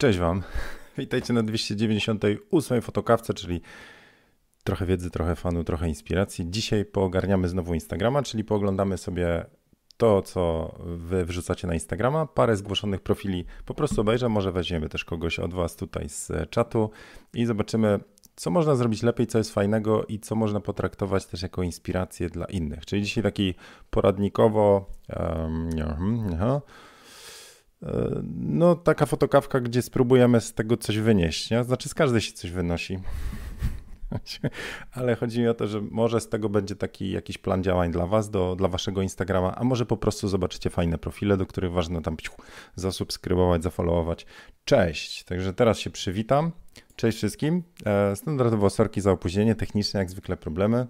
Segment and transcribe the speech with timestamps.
[0.00, 0.42] Cześć Wam.
[0.98, 3.60] Witajcie na 298 fotokawce, czyli
[4.64, 6.50] trochę wiedzy, trochę fanu, trochę inspiracji.
[6.50, 9.46] Dzisiaj poogarniamy znowu Instagrama, czyli pooglądamy sobie
[9.96, 15.04] to, co Wy wrzucacie na Instagrama, parę zgłoszonych profili po prostu obejrzę, może weźmiemy też
[15.04, 16.90] kogoś od Was tutaj z czatu
[17.34, 18.00] i zobaczymy,
[18.36, 22.46] co można zrobić lepiej, co jest fajnego i co można potraktować też jako inspirację dla
[22.46, 22.86] innych.
[22.86, 23.54] Czyli dzisiaj taki
[23.90, 24.86] poradnikowo.
[25.16, 25.68] Um,
[26.32, 26.60] uh,
[28.34, 31.50] no, taka fotokawka, gdzie spróbujemy z tego coś wynieść.
[31.50, 31.64] Nie?
[31.64, 32.98] Znaczy, z każdej się coś wynosi.
[34.92, 38.06] Ale chodzi mi o to, że może z tego będzie taki jakiś plan działań dla
[38.06, 42.02] Was, do, dla Waszego Instagrama, a może po prostu zobaczycie fajne profile, do których ważne
[42.02, 42.16] tam
[42.76, 44.26] zasubskrybować, zafollowować.
[44.64, 45.24] Cześć!
[45.24, 46.52] Także teraz się przywitam.
[46.96, 47.62] Cześć wszystkim.
[47.86, 50.86] E, standardowo sorki za opóźnienie, techniczne jak zwykle problemy.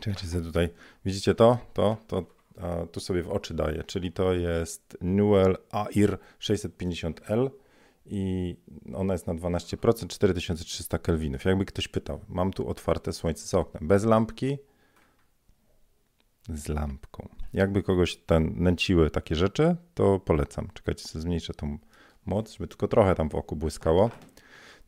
[0.00, 0.68] Czekajcie sobie tutaj,
[1.04, 1.58] widzicie to?
[1.74, 2.24] To, to,
[2.92, 7.50] tu sobie w oczy daję, czyli to jest Newell AIR 650L
[8.06, 8.56] i
[8.94, 11.44] ona jest na 12%, 4300 kelwinów.
[11.44, 14.58] Jakby ktoś pytał, mam tu otwarte słońce za oknem, bez lampki,
[16.48, 17.28] z lampką.
[17.52, 20.68] Jakby kogoś ten nęciły takie rzeczy, to polecam.
[20.74, 21.78] Czekajcie, sobie zmniejszę tą
[22.26, 24.10] moc, żeby tylko trochę tam w oku błyskało.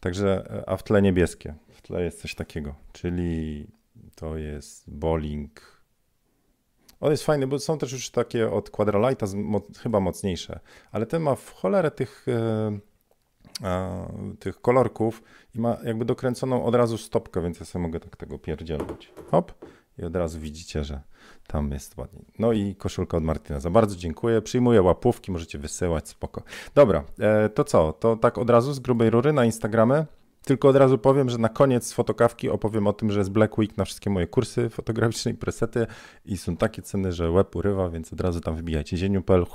[0.00, 1.54] Także, a w tle niebieskie.
[1.68, 3.66] W tle jest coś takiego, czyli
[4.14, 5.77] to jest bowling.
[7.00, 9.26] On jest fajny, bo są też już takie od Quadralighta,
[9.78, 10.60] chyba mocniejsze,
[10.92, 12.78] ale ten ma w cholerę tych, e,
[13.62, 15.22] e, tych kolorków
[15.54, 19.12] i ma jakby dokręconą od razu stopkę, więc ja sobie mogę tak tego pierdzielać.
[19.30, 19.52] Hop
[19.98, 21.00] i od razu widzicie, że
[21.46, 22.20] tam jest ładnie.
[22.38, 23.70] No i koszulka od Martineza.
[23.70, 24.42] Bardzo dziękuję.
[24.42, 26.42] Przyjmuję łapówki, możecie wysyłać, spoko.
[26.74, 27.92] Dobra, e, to co?
[27.92, 30.06] To tak od razu z grubej rury na Instagramie.
[30.48, 33.76] Tylko od razu powiem, że na koniec fotokawki opowiem o tym, że jest Black Week
[33.76, 35.86] na wszystkie moje kursy fotograficzne i presety
[36.24, 39.46] i są takie ceny, że łeb urywa, więc od razu tam wybijajcie zieniu.pl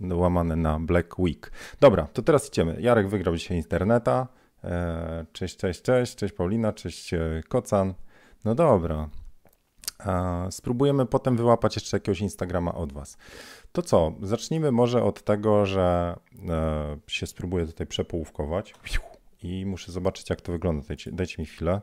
[0.00, 1.52] łamane na Black Week.
[1.80, 2.76] Dobra, to teraz idziemy.
[2.80, 4.28] Jarek wygrał dzisiaj interneta.
[4.64, 7.94] E, cześć, cześć, cześć, cześć Paulina, cześć e, Kocan.
[8.44, 9.08] No dobra,
[10.50, 13.16] Spróbujemy potem wyłapać jeszcze jakiegoś Instagrama od Was.
[13.72, 14.12] To co?
[14.22, 16.16] Zacznijmy może od tego, że
[16.48, 18.74] e, się spróbuję tutaj przepołówkować
[19.44, 20.86] i muszę zobaczyć, jak to wygląda.
[20.88, 21.80] Dajcie, dajcie mi chwilę.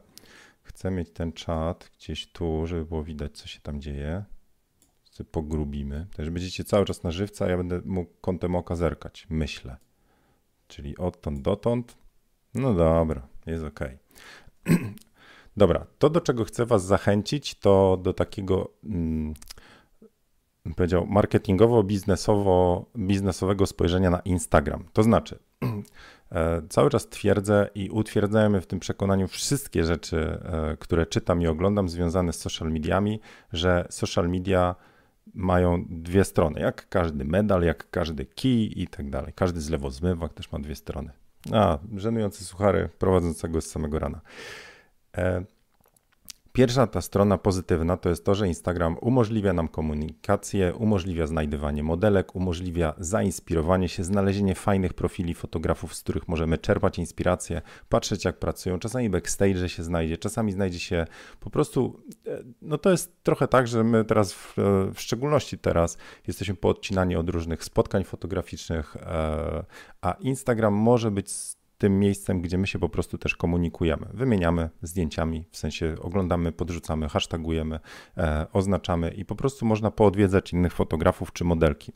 [0.62, 4.24] Chcę mieć ten czat gdzieś tu, żeby było widać, co się tam dzieje.
[5.04, 6.08] Sobie pogrubimy.
[6.16, 9.28] Także będziecie cały czas na żywca, a ja będę mógł kątem oka zerkać.
[9.30, 9.78] Myślę.
[10.68, 11.98] Czyli odtąd dotąd.
[12.54, 13.80] No dobra, jest ok.
[15.58, 19.34] Dobra, to do czego chcę Was zachęcić, to do takiego, hmm,
[20.76, 24.84] powiedział, marketingowo-biznesowo, biznesowego spojrzenia na Instagram.
[24.94, 25.40] To znaczy,
[26.70, 31.90] cały czas twierdzę i utwierdzamy w tym przekonaniu wszystkie rzeczy, e, które czytam i oglądam
[31.90, 33.20] związane z social mediami,
[33.54, 34.76] że social media
[35.34, 39.34] mają dwie strony, jak każdy medal, jak każdy kij i tak dalej.
[39.36, 41.12] Każdy zlewozmywak też ma dwie strony.
[41.54, 44.22] A, żenujące suchary prowadzącego z samego rana.
[45.18, 45.44] E,
[46.54, 52.36] pierwsza ta strona pozytywna to jest to, że Instagram umożliwia nam komunikację, umożliwia znajdywanie modelek,
[52.36, 58.80] umożliwia zainspirowanie się, znalezienie fajnych profili fotografów, z których możemy czerpać inspirację, patrzeć jak pracują.
[58.80, 61.06] Czasami backstage się znajdzie, czasami znajdzie się
[61.40, 62.04] po prostu.
[62.28, 64.56] E, no to jest trochę tak, że my teraz, w,
[64.94, 65.98] w szczególności teraz,
[66.28, 69.66] jesteśmy poodcinani od różnych spotkań fotograficznych, e,
[70.02, 71.30] a Instagram może być
[71.82, 74.08] tym miejscem, gdzie my się po prostu też komunikujemy.
[74.14, 77.80] Wymieniamy zdjęciami, w sensie oglądamy, podrzucamy, hashtagujemy,
[78.18, 81.92] e, oznaczamy i po prostu można poodwiedzać innych fotografów czy modelki.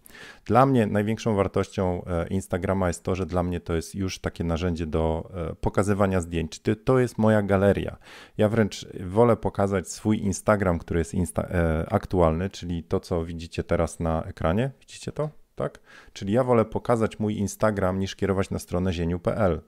[0.45, 4.43] Dla mnie największą wartością e, Instagrama jest to, że dla mnie to jest już takie
[4.43, 6.61] narzędzie do e, pokazywania zdjęć.
[6.85, 7.97] To jest moja galeria.
[8.37, 13.63] Ja wręcz wolę pokazać swój Instagram, który jest insta e, aktualny, czyli to, co widzicie
[13.63, 14.71] teraz na ekranie.
[14.79, 15.29] Widzicie to?
[15.55, 15.79] Tak?
[16.13, 19.61] Czyli ja wolę pokazać mój Instagram niż kierować na stronę zieniu.pl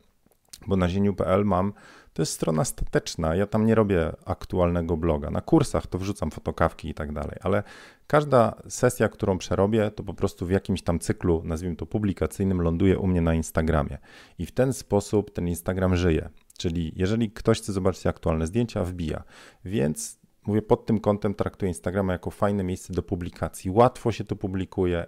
[0.68, 1.74] bo na zieniu.pl mam,
[2.14, 5.30] to jest strona stateczna, ja tam nie robię aktualnego bloga.
[5.30, 7.64] Na kursach to wrzucam fotokawki i tak dalej, ale
[8.08, 13.00] każda sesja, którą przerobię, to po prostu w jakimś tam cyklu, nazwijmy to publikacyjnym, ląduje
[13.00, 13.98] u mnie na Instagramie.
[14.40, 16.30] I w ten sposób ten Instagram żyje.
[16.58, 19.24] Czyli jeżeli ktoś chce zobaczyć aktualne zdjęcia, wbija.
[19.66, 23.72] Więc mówię, pod tym kątem traktuję Instagrama jako fajne miejsce do publikacji.
[23.72, 25.06] Łatwo się to publikuje,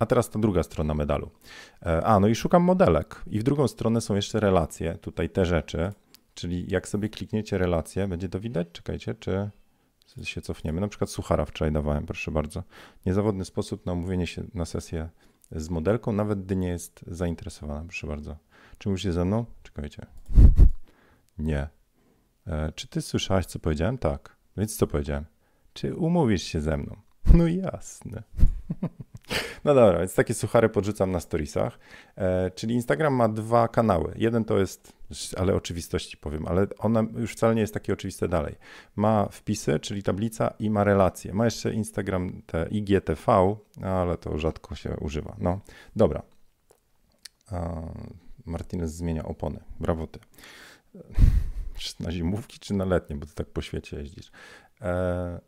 [0.00, 1.30] a teraz ta druga strona medalu.
[1.82, 3.22] E, a, no i szukam modelek.
[3.26, 5.92] I w drugą stronę są jeszcze relacje, tutaj te rzeczy.
[6.34, 8.68] Czyli jak sobie klikniecie relacje, będzie to widać?
[8.72, 9.50] Czekajcie, czy
[10.22, 10.80] się cofniemy.
[10.80, 12.62] Na przykład Suchara wczoraj dawałem, proszę bardzo.
[13.06, 15.08] Niezawodny sposób na umówienie się na sesję
[15.52, 18.36] z modelką, nawet gdy nie jest zainteresowana, proszę bardzo.
[18.78, 19.44] Czy mówicie ze mną?
[19.62, 20.06] Czekajcie.
[21.38, 21.68] Nie.
[22.46, 23.98] E, czy ty słyszałaś, co powiedziałem?
[23.98, 24.36] Tak.
[24.56, 25.24] Więc co powiedziałem?
[25.72, 26.96] Czy umówisz się ze mną?
[27.34, 28.22] No jasne.
[29.64, 31.78] No dobra, więc takie suchary podrzucam na storiesach.
[32.16, 34.14] E, czyli Instagram ma dwa kanały.
[34.16, 34.92] Jeden to jest,
[35.36, 38.54] ale oczywistości powiem, ale ona już wcale nie jest takie oczywiste dalej.
[38.96, 41.34] Ma wpisy, czyli tablica i ma relacje.
[41.34, 45.36] Ma jeszcze Instagram te IGTV, ale to rzadko się używa.
[45.38, 45.60] No
[45.96, 46.22] dobra.
[48.46, 49.60] Martinez zmienia opony.
[49.80, 50.18] Brawo ty.
[51.74, 54.30] Czy na zimówki, czy na letnie, bo ty tak po świecie jeździsz.
[54.80, 55.40] E,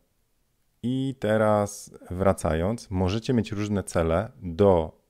[0.83, 5.03] I teraz wracając, możecie mieć różne cele do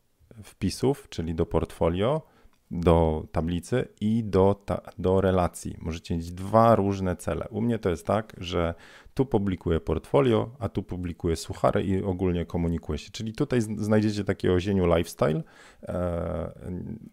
[0.42, 2.22] wpisów, czyli do portfolio,
[2.72, 5.76] do tablicy i do, ta, do relacji.
[5.80, 7.48] Możecie mieć dwa różne cele.
[7.50, 8.74] U mnie to jest tak, że
[9.14, 13.10] tu publikuję portfolio, a tu publikuję suchary i ogólnie komunikuję się.
[13.10, 15.42] Czyli tutaj znajdziecie takie ozieniu lifestyle
[15.82, 16.52] e,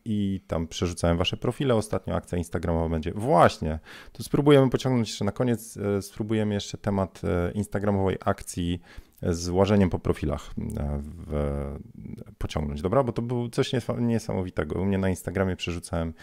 [0.06, 1.76] i tam przerzucałem wasze profile.
[1.76, 3.12] Ostatnio akcja instagramowa będzie.
[3.12, 3.80] Właśnie,
[4.12, 8.82] to spróbujemy pociągnąć jeszcze na koniec, e, spróbujemy jeszcze temat e, instagramowej akcji
[9.22, 10.50] z łażeniem po profilach
[11.00, 11.78] w,
[12.38, 13.04] pociągnąć, dobra?
[13.04, 14.82] Bo to było coś niesamowitego.
[14.82, 16.14] U mnie na Instagramie przerzucałem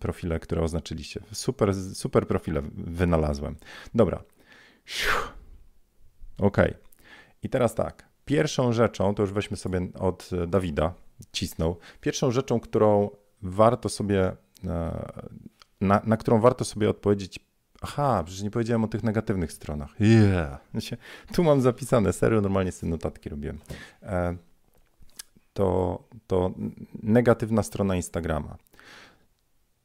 [0.00, 1.20] profile, które oznaczyliście.
[1.32, 3.56] Super, super profile wynalazłem.
[3.94, 4.22] Dobra,
[6.38, 6.56] OK.
[7.42, 8.08] I teraz tak.
[8.24, 10.94] Pierwszą rzeczą, to już weźmy sobie od Dawida,
[11.32, 11.76] cisnął.
[12.00, 13.10] Pierwszą rzeczą, którą
[13.42, 14.32] warto sobie,
[14.66, 15.12] e,
[15.80, 17.49] na, na którą warto sobie odpowiedzieć,
[17.80, 20.00] aha, przecież nie powiedziałem o tych negatywnych stronach.
[20.00, 20.60] Yeah.
[21.34, 23.58] Tu mam zapisane, serio, normalnie sobie notatki robiłem.
[24.02, 24.36] E,
[25.52, 26.54] to, to
[27.02, 28.56] negatywna strona Instagrama.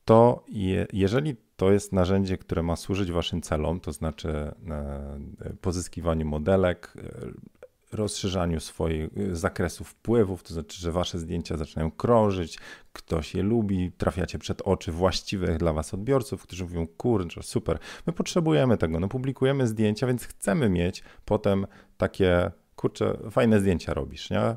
[0.06, 6.26] To je, jeżeli to jest narzędzie, które ma służyć waszym celom, to znaczy e, pozyskiwaniu
[6.26, 12.60] modelek, e, rozszerzaniu swoich e, zakresów wpływów, to znaczy, że wasze zdjęcia zaczynają krążyć,
[12.94, 18.14] ktoś je lubi, trafiacie przed oczy właściwych dla was odbiorców, którzy mówią, kurczę, super, my
[18.14, 21.68] potrzebujemy tego, no publikujemy zdjęcia, więc chcemy mieć potem
[21.98, 24.56] takie, kurczę, fajne zdjęcia robisz, nie?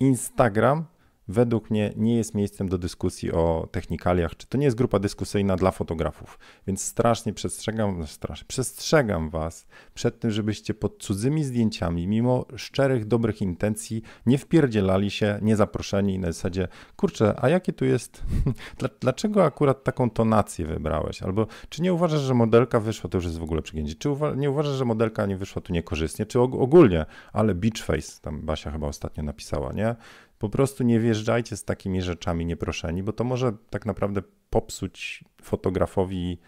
[0.00, 0.84] Instagram
[1.30, 5.56] według mnie nie jest miejscem do dyskusji o technikaliach, czy to nie jest grupa dyskusyjna
[5.56, 6.38] dla fotografów.
[6.66, 13.04] Więc strasznie przestrzegam, no strasznie, przestrzegam was przed tym, żebyście pod cudzymi zdjęciami, mimo szczerych,
[13.04, 18.22] dobrych intencji, nie wpierdzielali się niezaproszeni na zasadzie, kurczę, a jakie tu jest,
[19.00, 21.22] dlaczego akurat taką tonację wybrałeś?
[21.22, 24.34] Albo czy nie uważasz, że modelka wyszła, to już jest w ogóle przegięcie, czy uwa
[24.34, 28.70] nie uważasz, że modelka nie wyszła tu niekorzystnie, czy ogólnie, ale beach face, tam Basia
[28.70, 29.96] chyba ostatnio napisała, nie?
[30.40, 36.38] Po prostu nie wjeżdżajcie z takimi rzeczami nieproszeni, bo to może tak naprawdę popsuć fotografowi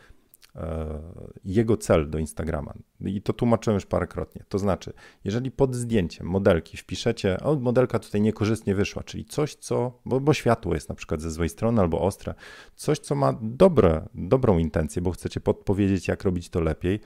[0.56, 1.00] e,
[1.44, 2.74] jego cel do Instagrama.
[3.00, 4.44] I to tłumaczyłem już parokrotnie.
[4.48, 4.92] To znaczy,
[5.24, 10.34] jeżeli pod zdjęciem modelki wpiszecie, o, modelka tutaj niekorzystnie wyszła, czyli coś, co, bo, bo
[10.34, 12.34] światło jest na przykład ze złej strony albo ostre,
[12.74, 17.00] coś, co ma dobre, dobrą intencję, bo chcecie podpowiedzieć, jak robić to lepiej,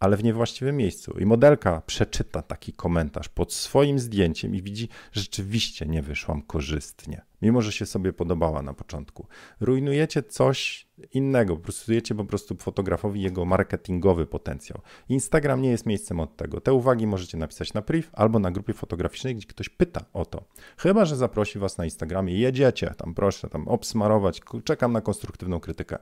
[0.00, 1.18] ale w niewłaściwym miejscu.
[1.18, 7.22] I modelka przeczyta taki komentarz pod swoim zdjęciem i widzi, że rzeczywiście nie wyszłam korzystnie,
[7.42, 9.26] mimo że się sobie podobała na początku.
[9.60, 14.80] Rujnujecie coś innego, prostujecie po prostu fotografowi jego marketingowy potencjał.
[15.08, 16.60] Instagram nie jest miejscem od tego.
[16.60, 20.44] Te uwagi możecie napisać na priv albo na grupie fotograficznej, gdzie ktoś pyta o to.
[20.78, 25.98] Chyba, że zaprosi was na Instagramie, jedziecie, tam proszę, tam obsmarować, czekam na konstruktywną krytykę.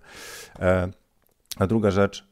[0.58, 0.92] E,
[1.58, 2.31] a druga rzecz,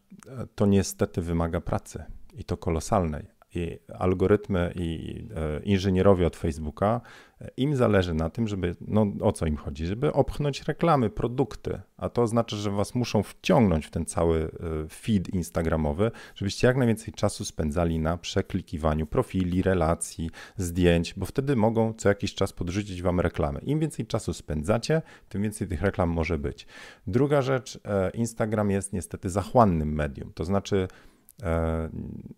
[0.54, 3.39] to niestety wymaga pracy i to kolosalnej.
[3.54, 7.00] I algorytmy i e, inżynierowie od Facebooka,
[7.40, 11.80] e, im zależy na tym, żeby, no o co im chodzi, żeby opchnąć reklamy, produkty,
[11.96, 14.50] a to oznacza, że was muszą wciągnąć w ten cały
[14.84, 21.56] e, feed instagramowy, żebyście jak najwięcej czasu spędzali na przeklikiwaniu profili, relacji, zdjęć, bo wtedy
[21.56, 23.60] mogą co jakiś czas podrzucić wam reklamy.
[23.60, 26.66] Im więcej czasu spędzacie, tym więcej tych reklam może być.
[27.06, 27.80] Druga rzecz,
[28.14, 30.88] Instagram jest niestety zachłannym medium, to znaczy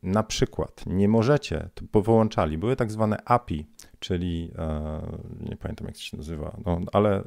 [0.02, 3.66] na przykład nie możecie, to połączali, były tak zwane API,
[3.98, 5.00] czyli e,
[5.50, 7.22] nie pamiętam jak się nazywa, no, ale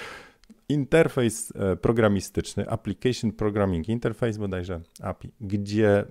[0.68, 6.04] interfejs e, programistyczny, Application Programming Interface bodajże API, gdzie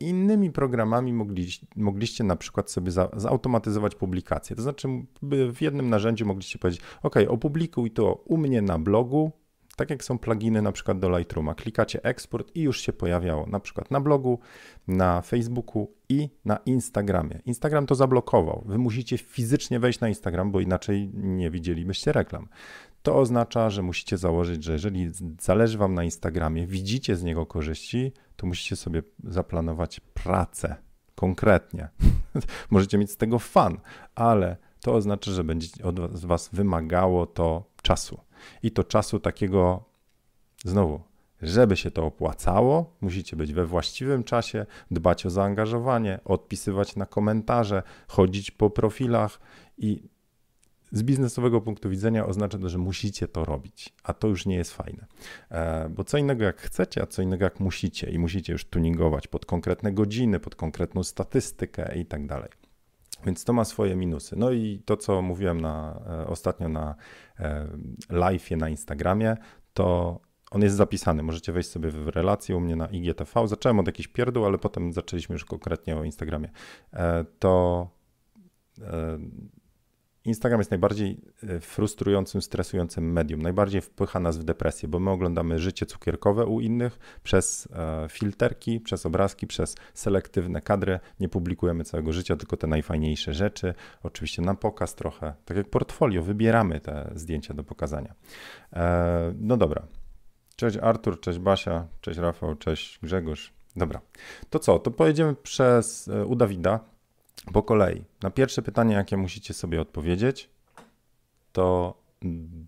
[0.00, 4.56] innymi programami mogliście, mogliście na przykład sobie za, zautomatyzować publikację.
[4.56, 4.88] To znaczy
[5.52, 9.32] w jednym narzędziu mogliście powiedzieć, ok, opublikuj to u mnie na blogu,
[9.76, 13.60] tak jak są pluginy na przykład do Lightrooma, klikacie eksport i już się pojawiało na
[13.60, 14.38] przykład na blogu,
[14.88, 17.40] na Facebooku i na Instagramie.
[17.46, 18.62] Instagram to zablokował.
[18.66, 22.48] Wy musicie fizycznie wejść na Instagram, bo inaczej nie widzielibyście reklam.
[23.02, 25.10] To oznacza, że musicie założyć, że jeżeli
[25.40, 30.76] zależy Wam na Instagramie, widzicie z niego korzyści, to musicie sobie zaplanować pracę
[31.14, 31.88] konkretnie.
[32.70, 33.78] Możecie mieć z tego fan,
[34.14, 38.20] ale to oznacza, że będzie od Was wymagało to czasu
[38.62, 39.84] i to czasu takiego,
[40.64, 41.00] znowu,
[41.42, 47.82] Żeby się to opłacało, musicie być we właściwym czasie, dbać o zaangażowanie, odpisywać na komentarze,
[48.08, 49.40] chodzić po profilach
[49.78, 50.02] i
[50.92, 54.72] z biznesowego punktu widzenia oznacza to, że musicie to robić, a to już nie jest
[54.72, 55.06] fajne.
[55.50, 59.28] E, bo co innego jak chcecie, a co innego jak musicie i musicie już tuningować
[59.28, 62.48] pod konkretne godziny, pod konkretną statystykę i tak dalej.
[63.26, 64.36] Więc to ma swoje minusy.
[64.36, 66.94] No i to, co mówiłem na, e, ostatnio na
[67.38, 67.68] e,
[68.10, 69.36] live'ie na Instagramie,
[69.74, 71.22] to on jest zapisany.
[71.22, 73.48] Możecie wejść sobie w relację u mnie na IGTV.
[73.48, 76.50] Zacząłem od jakichś pierdół, ale potem zaczęliśmy już konkretnie o Instagramie.
[77.38, 77.88] To
[80.24, 83.42] Instagram jest najbardziej e, frustrującym, stresującym medium.
[83.42, 88.80] Najbardziej wpycha nas w depresję, bo my oglądamy życie cukierkowe u innych przez e, filterki,
[88.80, 91.00] przez obrazki, przez selektywne kadry.
[91.20, 93.74] Nie publikujemy całego życia, tylko te najfajniejsze rzeczy.
[94.02, 95.34] Oczywiście na pokaz trochę.
[95.44, 98.14] Tak jak portfolio, wybieramy te zdjęcia do pokazania.
[98.72, 99.86] E, no dobra.
[100.56, 103.52] Cześć Artur, cześć Basia, cześć Rafał, cześć Grzegorz.
[103.76, 104.00] Dobra.
[104.50, 104.78] To co?
[104.78, 106.91] To pojedziemy przez u Dawida
[107.52, 108.04] po kolei.
[108.22, 110.50] Na pierwsze pytanie, jakie musicie sobie odpowiedzieć,
[111.52, 111.94] to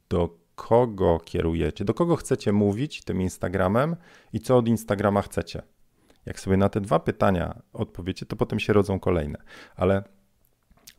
[0.09, 3.97] do kogo kierujecie, do kogo chcecie mówić tym Instagramem
[4.33, 5.63] i co od Instagrama chcecie.
[6.27, 9.39] Jak sobie na te dwa pytania odpowiecie, to potem się rodzą kolejne.
[9.77, 10.05] Ale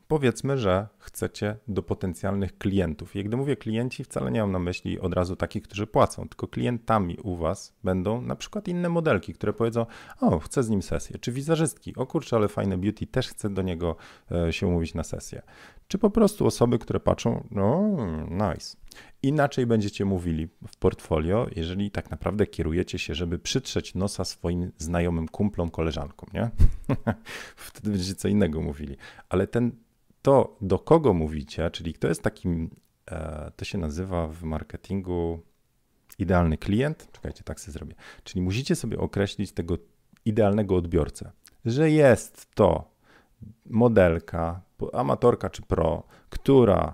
[0.08, 3.16] Powiedzmy, że chcecie do potencjalnych klientów.
[3.16, 6.48] I gdy mówię klienci, wcale nie mam na myśli od razu takich, którzy płacą, tylko
[6.48, 9.86] klientami u Was będą na przykład inne modelki, które powiedzą:
[10.22, 11.18] O, chcę z nim sesję.
[11.20, 11.96] Czy wizerzystki?
[11.96, 13.96] O kurczę, ale fajne beauty, też chcę do niego
[14.32, 15.42] e, się umówić na sesję.
[15.88, 17.98] Czy po prostu osoby, które patrzą: No,
[18.30, 18.78] nice.
[19.24, 25.28] Inaczej będziecie mówili w portfolio, jeżeli tak naprawdę kierujecie się, żeby przytrzeć nosa swoim znajomym
[25.28, 26.50] kumplom, koleżankom, nie?
[27.56, 28.98] Wtedy będziecie co innego mówili.
[29.30, 29.72] Ale ten
[30.22, 32.70] to, do kogo mówicie, czyli kto jest takim,
[33.12, 35.40] e, to się nazywa w marketingu
[36.20, 37.08] idealny klient.
[37.12, 37.96] Czekajcie, tak sobie zrobię.
[38.24, 39.78] Czyli musicie sobie określić tego
[40.26, 41.32] idealnego odbiorcę,
[41.66, 42.92] że jest to
[43.66, 44.62] modelka,
[44.94, 46.94] amatorka czy pro, która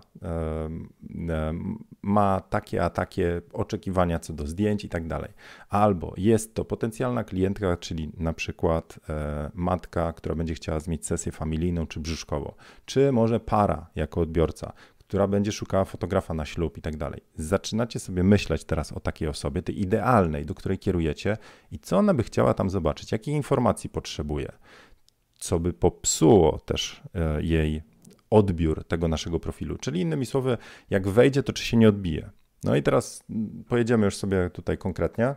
[2.02, 5.32] ma takie a takie oczekiwania co do zdjęć i tak dalej.
[5.70, 11.32] Albo jest to potencjalna klientka, czyli na przykład e, matka, która będzie chciała zmieć sesję
[11.32, 12.54] familijną czy brzuszkową,
[12.86, 14.74] czy może para jako odbiorca,
[15.12, 17.22] która będzie szukała fotografa na ślub i tak dalej.
[17.36, 21.38] Zaczynacie sobie myśleć teraz o takiej osobie, tej idealnej, do której kierujecie
[21.72, 24.52] i co ona by chciała tam zobaczyć, jakiej informacji potrzebuje,
[25.42, 27.82] co by popsuło też e, jej
[28.30, 29.78] odbiór tego naszego profilu.
[29.78, 30.58] Czyli innymi słowy,
[30.90, 32.30] jak wejdzie, to czy się nie odbije.
[32.64, 33.24] No i teraz
[33.68, 35.36] pojedziemy już sobie tutaj konkretnie.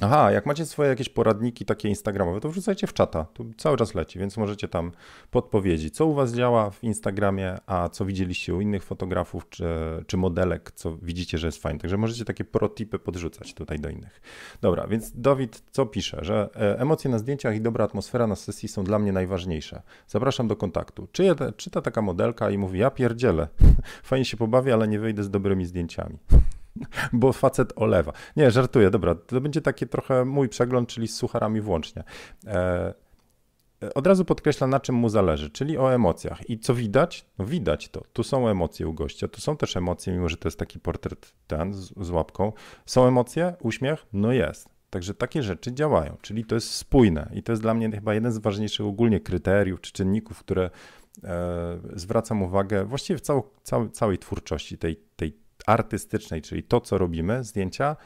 [0.00, 3.24] Aha, jak macie swoje jakieś poradniki takie instagramowe, to wrzucajcie w czata.
[3.24, 4.92] Tu cały czas leci, więc możecie tam
[5.30, 9.64] podpowiedzieć, co u was działa w Instagramie, a co widzieliście u innych fotografów czy,
[10.06, 11.80] czy modelek, co widzicie, że jest fajne.
[11.80, 14.20] Także możecie takie protipy podrzucać tutaj do innych.
[14.60, 18.68] Dobra, więc Dawid co pisze, że e, emocje na zdjęciach i dobra atmosfera na sesji
[18.68, 19.82] są dla mnie najważniejsze.
[20.06, 21.08] Zapraszam do kontaktu.
[21.12, 23.48] Czy czyta taka modelka i mówi, ja pierdzielę,
[24.02, 26.18] fajnie się pobawię, ale nie wyjdę z dobrymi zdjęciami.
[27.12, 28.12] bo facet olewa.
[28.36, 32.04] Nie, żartuję, dobra, to będzie taki trochę mój przegląd, czyli z sucharami włącznie.
[32.46, 32.94] E,
[33.94, 36.50] od razu podkreśla, na czym mu zależy, czyli o emocjach.
[36.50, 37.26] I co widać?
[37.38, 38.02] No widać to.
[38.12, 41.32] Tu są emocje u gościa, tu są też emocje, mimo że to jest taki portret
[41.46, 42.52] ten z, z łapką.
[42.86, 43.54] Są emocje?
[43.60, 44.06] Uśmiech?
[44.12, 44.76] No jest.
[44.90, 48.32] Także takie rzeczy działają, czyli to jest spójne i to jest dla mnie chyba jeden
[48.32, 50.70] z ważniejszych ogólnie kryteriów czy czynników, które
[51.24, 56.98] e, zwracam uwagę właściwie w cał, cał, całej twórczości tej, tej artystycznej, czyli to, co
[56.98, 57.96] robimy, zdjęcia,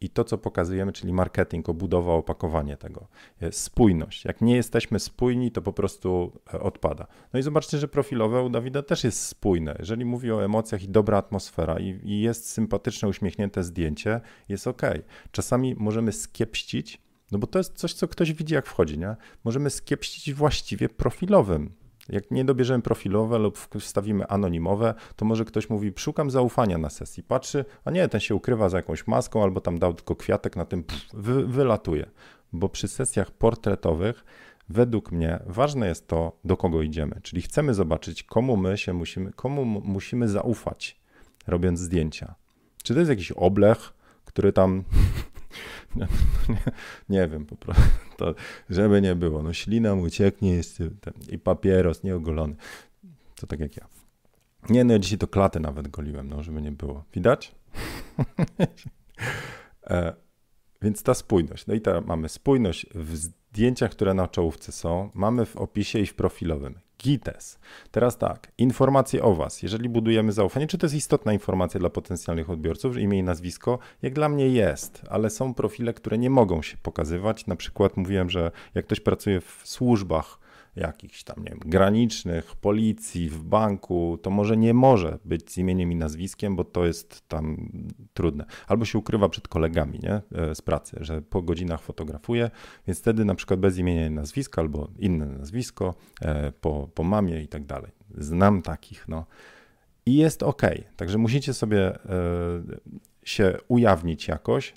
[0.00, 3.08] i to, co pokazujemy, czyli marketing, obudowa, opakowanie tego.
[3.40, 4.24] Jest spójność.
[4.24, 7.06] Jak nie jesteśmy spójni, to po prostu e, odpada.
[7.32, 9.76] No i zobaczcie, że profilowe u Dawida też jest spójne.
[9.78, 14.82] Jeżeli mówi o emocjach i dobra atmosfera i, i jest sympatyczne, uśmiechnięte zdjęcie, jest ok.
[15.30, 19.16] Czasami możemy skiepścić, no bo to jest coś, co ktoś widzi, jak wchodzi, nie?
[19.44, 21.74] Możemy skiepścić właściwie profilowym
[22.08, 27.22] jak nie dobierzemy profilowe lub wstawimy anonimowe, to może ktoś mówi, szukam zaufania na sesji.
[27.22, 30.64] Patrzy, a nie, ten się ukrywa za jakąś maską albo tam dał tylko kwiatek na
[30.64, 32.10] tym, pff, wy, wylatuje.
[32.52, 34.24] Bo przy sesjach portretowych
[34.68, 37.20] według mnie ważne jest to, do kogo idziemy.
[37.22, 41.00] Czyli chcemy zobaczyć, komu my się musimy, komu musimy zaufać,
[41.46, 42.34] robiąc zdjęcia.
[42.82, 43.92] Czy to jest jakiś oblech,
[44.24, 44.84] który tam
[46.48, 46.62] nie,
[47.08, 47.82] nie, wiem, po prostu,
[48.18, 48.34] to,
[48.70, 49.42] żeby nie było.
[49.42, 52.56] No ślina mu cieknie jest ten, i papieros nieogolony.
[53.40, 53.86] To tak jak ja.
[54.70, 57.04] Nie, no ja dzisiaj to klaty nawet goliłem, no żeby nie było.
[57.14, 57.54] Widać?
[59.90, 60.12] e,
[60.82, 61.66] więc ta spójność.
[61.66, 66.06] No i teraz mamy spójność w zdjęciach, które na czołówce są, mamy w opisie i
[66.06, 66.74] w profilowym.
[67.02, 67.58] GITES.
[67.90, 69.62] Teraz tak, informacje o Was.
[69.62, 73.78] Jeżeli budujemy zaufanie, czy to jest istotna informacja dla potencjalnych odbiorców, że imię i nazwisko?
[74.02, 77.46] Jak dla mnie jest, ale są profile, które nie mogą się pokazywać.
[77.46, 80.38] Na przykład mówiłem, że jak ktoś pracuje w służbach,
[80.78, 85.92] jakichś tam, nie wiem, granicznych, policji, w banku, to może nie może być z imieniem
[85.92, 87.70] i nazwiskiem, bo to jest tam
[88.14, 88.44] trudne.
[88.66, 90.22] Albo się ukrywa przed kolegami nie?
[90.42, 92.50] E, z pracy, że po godzinach fotografuje,
[92.86, 97.42] więc wtedy na przykład bez imienia i nazwiska albo inne nazwisko, e, po, po mamie
[97.42, 97.92] i tak dalej.
[98.16, 99.26] Znam takich, no.
[100.06, 100.62] I jest ok.
[100.96, 101.98] Także musicie sobie e,
[103.24, 104.74] się ujawnić jakoś,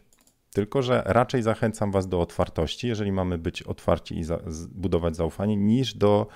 [0.53, 4.39] tylko, że raczej zachęcam Was do otwartości, jeżeli mamy być otwarci i za,
[4.71, 6.27] budować zaufanie, niż do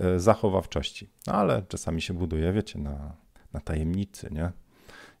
[0.00, 1.10] e, zachowawczości.
[1.26, 3.16] No, ale czasami się buduje, wiecie, na,
[3.52, 4.52] na tajemnicy, nie?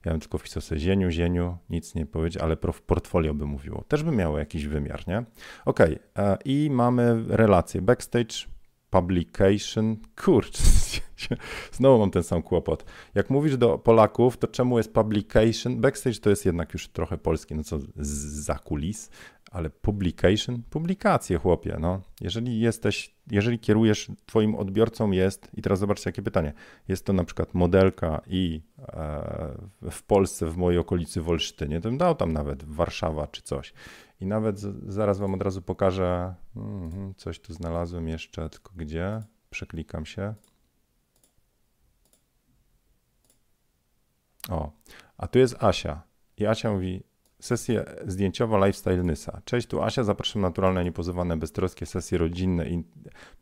[0.04, 3.84] Ja bym tylko wpisał sobie zieniu, zieniu, nic nie powiedział, ale portfolio by mówiło.
[3.88, 5.24] Też by miało jakiś wymiar, nie?
[5.64, 5.98] Ok, e,
[6.44, 8.55] i mamy relacje backstage,
[9.00, 9.96] publication.
[10.24, 10.62] Kurczę,
[11.72, 12.84] znowu mam ten sam kłopot.
[13.14, 15.80] Jak mówisz do Polaków, to czemu jest publication?
[15.80, 19.10] Backstage to jest jednak już trochę polskie, no co, za kulis,
[19.50, 20.62] ale publication?
[20.70, 22.00] Publikacje, chłopie, no.
[22.20, 26.52] Jeżeli jesteś, jeżeli kierujesz, twoim odbiorcą jest, i teraz zobaczcie jakie pytanie,
[26.88, 31.88] jest to na przykład modelka i e, w Polsce, w mojej okolicy w Olsztynie, to
[31.88, 33.72] bym dał tam nawet Warszawa czy coś.
[34.20, 39.22] I nawet zaraz Wam od razu pokażę, mhm, coś tu znalazłem jeszcze, tylko gdzie?
[39.50, 40.34] Przeklikam się.
[44.50, 44.72] O,
[45.18, 46.02] a tu jest Asia.
[46.36, 47.02] I Asia mówi,
[47.46, 49.40] sesję zdjęciowa Lifestyle Nysa.
[49.44, 52.68] Cześć, tu Asia, zapraszam naturalne, niepozowane, beztroskie sesje rodzinne.
[52.68, 52.84] I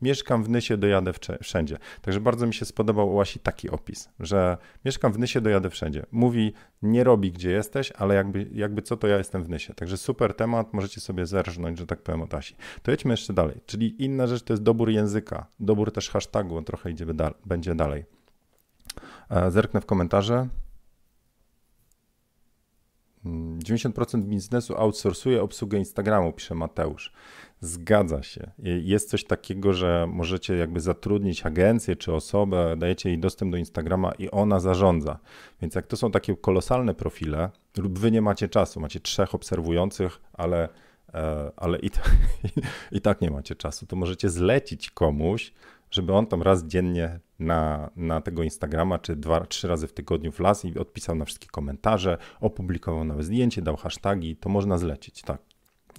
[0.01, 1.77] mieszkam w Nysie, dojadę wszędzie.
[2.01, 6.05] Także bardzo mi się spodobał u Asi taki opis, że mieszkam w Nysie, dojadę wszędzie.
[6.11, 9.73] Mówi, nie robi gdzie jesteś, ale jakby, jakby co, to ja jestem w Nysie.
[9.73, 12.55] Także super temat, możecie sobie zerżnąć, że tak powiem od Asi.
[12.83, 13.61] To jedźmy jeszcze dalej.
[13.65, 17.05] Czyli inna rzecz to jest dobór języka, dobór też hashtagu, on trochę idzie,
[17.45, 18.05] będzie dalej.
[19.29, 20.47] E, zerknę w komentarze.
[23.25, 27.11] 90% biznesu outsourcuje obsługę Instagramu, pisze Mateusz.
[27.61, 28.51] Zgadza się.
[28.63, 34.11] Jest coś takiego, że możecie jakby zatrudnić agencję czy osobę, dajecie jej dostęp do Instagrama
[34.11, 35.19] i ona zarządza.
[35.61, 40.21] Więc jak to są takie kolosalne profile, lub wy nie macie czasu, macie trzech obserwujących,
[40.33, 40.69] ale,
[41.13, 41.89] e, ale i,
[42.97, 45.53] i tak nie macie czasu, to możecie zlecić komuś,
[45.91, 50.31] żeby on tam raz dziennie na, na tego Instagrama, czy dwa, trzy razy w tygodniu
[50.31, 55.21] w las i odpisał na wszystkie komentarze, opublikował nawet zdjęcie, dał hasztagi, to można zlecić,
[55.21, 55.41] tak.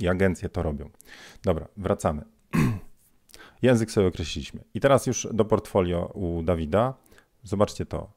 [0.01, 0.91] I agencje to robią.
[1.43, 2.23] Dobra, wracamy.
[3.63, 4.65] Język sobie określiliśmy.
[4.75, 6.95] I teraz już do portfolio u Dawida.
[7.43, 8.13] Zobaczcie to.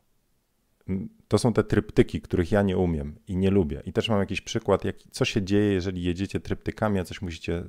[1.28, 3.82] To są te tryptyki, których ja nie umiem i nie lubię.
[3.86, 7.64] I też mam jakiś przykład, jak, co się dzieje, jeżeli jedziecie tryptykami, a coś musicie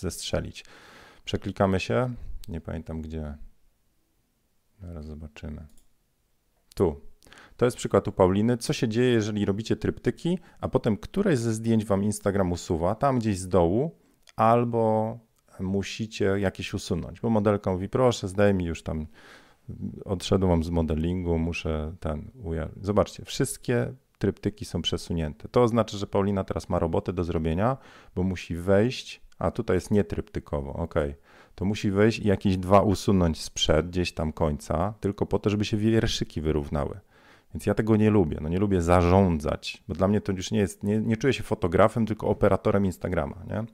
[0.00, 0.64] zestrzelić.
[1.24, 2.14] Przeklikamy się.
[2.48, 3.34] Nie pamiętam gdzie.
[4.80, 5.66] Zaraz zobaczymy.
[6.74, 7.00] Tu.
[7.56, 8.56] To jest przykład u Pauliny.
[8.56, 13.18] Co się dzieje, jeżeli robicie tryptyki, a potem któreś ze zdjęć wam Instagram usuwa, tam
[13.18, 13.96] gdzieś z dołu,
[14.36, 15.18] albo
[15.60, 19.06] musicie jakieś usunąć, bo modelka mówi, proszę, zdaj mi już tam,
[20.04, 22.72] odszedłem z modelingu, muszę ten ująć.
[22.82, 25.48] Zobaczcie, wszystkie tryptyki są przesunięte.
[25.48, 27.76] To oznacza, że Paulina teraz ma robotę do zrobienia,
[28.14, 30.94] bo musi wejść, a tutaj jest nietryptykowo, ok
[31.60, 35.64] to musi wejść i jakieś dwa usunąć sprzed, gdzieś tam końca, tylko po to, żeby
[35.64, 37.00] się wierszyki wyrównały.
[37.54, 38.38] Więc ja tego nie lubię.
[38.40, 41.42] No nie lubię zarządzać, bo dla mnie to już nie jest, nie, nie czuję się
[41.42, 43.36] fotografem, tylko operatorem Instagrama.
[43.48, 43.64] Nie?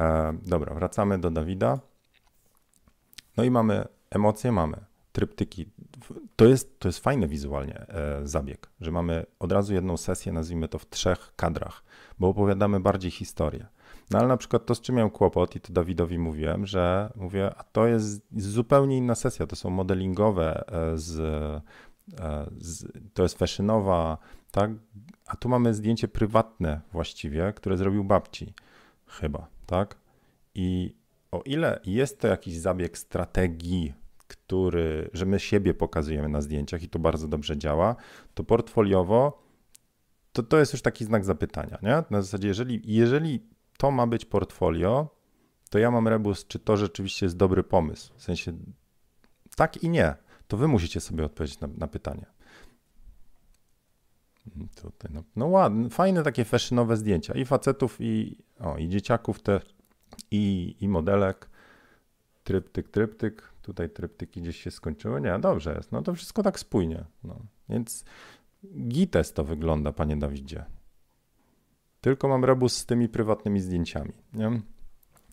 [0.00, 1.78] E, dobra, wracamy do Dawida.
[3.36, 4.76] No i mamy emocje, mamy
[5.12, 5.66] tryptyki.
[6.36, 10.68] To jest, to jest fajny wizualnie e, zabieg, że mamy od razu jedną sesję, nazwijmy
[10.68, 11.82] to w trzech kadrach,
[12.18, 13.66] bo opowiadamy bardziej historię.
[14.10, 17.54] No ale na przykład to, z czym miałem kłopot i to Dawidowi mówiłem, że mówię,
[17.56, 21.20] a to jest zupełnie inna sesja, to są modelingowe e, z,
[22.20, 24.18] e, z to jest fashionowa,
[24.50, 24.70] tak?
[25.26, 28.54] A tu mamy zdjęcie prywatne właściwie, które zrobił babci,
[29.06, 29.96] chyba, tak?
[30.54, 30.94] I
[31.30, 33.94] o ile jest to jakiś zabieg strategii,
[34.28, 37.96] który, że my siebie pokazujemy na zdjęciach i to bardzo dobrze działa,
[38.34, 39.42] to portfoliowo
[40.32, 42.02] to, to jest już taki znak zapytania, nie?
[42.10, 43.40] Na zasadzie, jeżeli, jeżeli
[43.80, 45.08] to ma być portfolio,
[45.70, 48.12] to ja mam rebus, czy to rzeczywiście jest dobry pomysł.
[48.16, 48.52] W sensie
[49.56, 50.14] tak i nie.
[50.48, 52.26] To wy musicie sobie odpowiedzieć na, na pytanie.
[54.56, 59.42] Mm, tutaj, no, no ładne, fajne takie fashionowe zdjęcia i facetów, i, o, i dzieciaków
[59.42, 59.60] te,
[60.30, 61.50] i, i modelek.
[62.44, 63.52] Tryptyk, tryptyk.
[63.62, 65.20] Tutaj tryptyki gdzieś się skończyły.
[65.20, 65.92] Nie, dobrze jest.
[65.92, 67.04] No to wszystko tak spójnie.
[67.24, 67.36] No.
[67.68, 68.04] Więc
[68.88, 70.64] gites to wygląda, panie Dawidzie.
[72.00, 74.12] Tylko mam rebus z tymi prywatnymi zdjęciami.
[74.32, 74.60] Nie?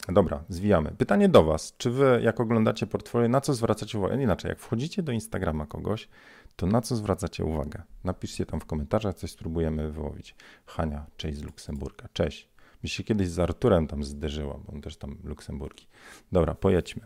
[0.09, 0.91] Dobra, zwijamy.
[0.97, 1.73] Pytanie do Was.
[1.77, 4.23] Czy Wy, jak oglądacie portfolio, na co zwracacie uwagę?
[4.23, 6.09] Inaczej, jak wchodzicie do Instagrama kogoś,
[6.55, 7.83] to na co zwracacie uwagę?
[8.03, 10.35] Napiszcie tam w komentarzach, coś spróbujemy wyłowić.
[10.65, 12.07] Hania, cześć z Luksemburga.
[12.13, 12.49] Cześć.
[12.83, 15.87] Mi się kiedyś z Arturem tam zderzyła, bo on też tam Luksemburgi.
[16.31, 17.01] Dobra, pojedźmy.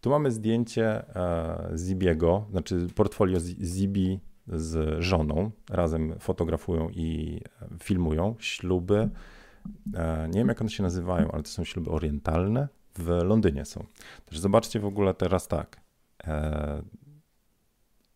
[0.00, 4.20] Tu mamy zdjęcie e, Zibiego, znaczy portfolio Zibi
[4.52, 5.50] z żoną.
[5.70, 9.08] Razem fotografują i e, filmują śluby.
[9.94, 12.68] E, nie wiem, jak one się nazywają, ale to są śluby orientalne.
[12.94, 13.84] W Londynie są.
[14.24, 15.80] Też zobaczcie w ogóle teraz tak.
[16.26, 16.82] E,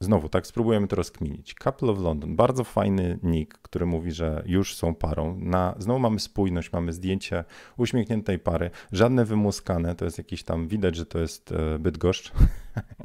[0.02, 1.54] Znowu, tak spróbujemy to rozkminić.
[1.54, 5.38] Couple of London, bardzo fajny nick, który mówi, że już są parą.
[5.40, 7.44] Na, znowu mamy spójność, mamy zdjęcie
[7.76, 12.32] uśmiechniętej pary, żadne wymuskane, to jest jakiś tam, widać, że to jest e, Bydgoszcz.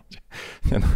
[0.71, 0.87] no.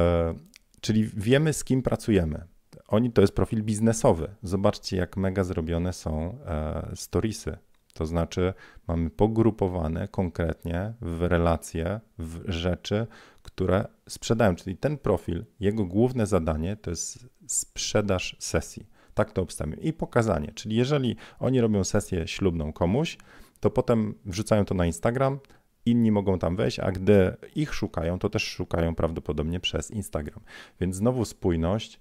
[0.00, 0.34] e,
[0.82, 2.44] czyli wiemy, z kim pracujemy.
[2.88, 4.34] Oni to jest profil biznesowy.
[4.42, 7.58] Zobaczcie, jak mega zrobione są e, storiesy.
[7.94, 8.54] To znaczy,
[8.88, 13.06] mamy pogrupowane konkretnie w relacje, w rzeczy,
[13.42, 14.56] które sprzedają.
[14.56, 18.86] Czyli ten profil, jego główne zadanie to jest sprzedaż sesji.
[19.14, 19.80] Tak to obstawiam.
[19.80, 20.52] I pokazanie.
[20.54, 23.18] Czyli jeżeli oni robią sesję ślubną komuś,
[23.60, 25.38] to potem wrzucają to na Instagram,
[25.86, 30.40] inni mogą tam wejść, a gdy ich szukają, to też szukają prawdopodobnie przez Instagram.
[30.80, 32.00] Więc znowu spójność.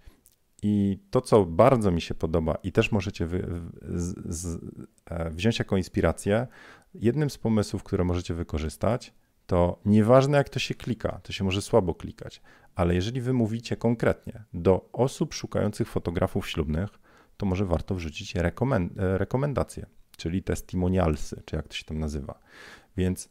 [0.63, 4.59] I to, co bardzo mi się podoba, i też możecie wy, z, z,
[5.05, 6.47] e, wziąć jako inspirację,
[6.93, 9.13] jednym z pomysłów, które możecie wykorzystać,
[9.47, 12.41] to nieważne jak to się klika, to się może słabo klikać,
[12.75, 16.89] ale jeżeli wy mówicie konkretnie do osób szukających fotografów ślubnych,
[17.37, 19.85] to może warto wrzucić rekomend e, rekomendacje,
[20.17, 22.39] czyli testimonialsy, czy jak to się tam nazywa.
[22.97, 23.29] Więc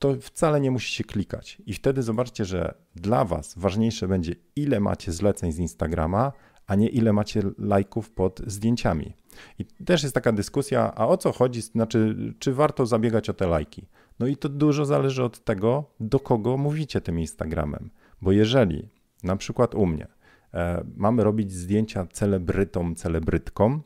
[0.00, 1.62] to wcale nie musi się klikać.
[1.66, 6.32] I wtedy zobaczcie, że dla Was ważniejsze będzie, ile macie zleceń z Instagrama,
[6.66, 9.12] a nie ile macie lajków pod zdjęciami.
[9.58, 13.46] I też jest taka dyskusja, a o co chodzi, znaczy, czy warto zabiegać o te
[13.46, 13.86] lajki?
[14.18, 17.90] No i to dużo zależy od tego, do kogo mówicie tym Instagramem.
[18.22, 18.88] Bo jeżeli
[19.22, 20.06] na przykład u mnie
[20.54, 23.82] e, mamy robić zdjęcia celebrytom, celebrytkom,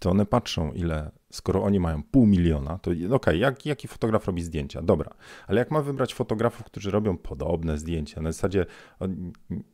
[0.00, 4.26] to one patrzą, ile, skoro oni mają pół miliona, to okej, okay, jak, jaki fotograf
[4.26, 4.82] robi zdjęcia?
[4.82, 5.10] Dobra,
[5.46, 8.66] ale jak ma wybrać fotografów, którzy robią podobne zdjęcia, na zasadzie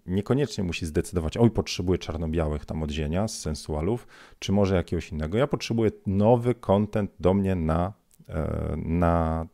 [0.07, 4.07] niekoniecznie musi zdecydować, oj, potrzebuję czarno-białych tam odzienia z sensualów,
[4.39, 5.39] czy może jakiegoś innego.
[5.39, 7.93] Ja potrzebuję nowy content do mnie na,
[8.29, 9.47] e, na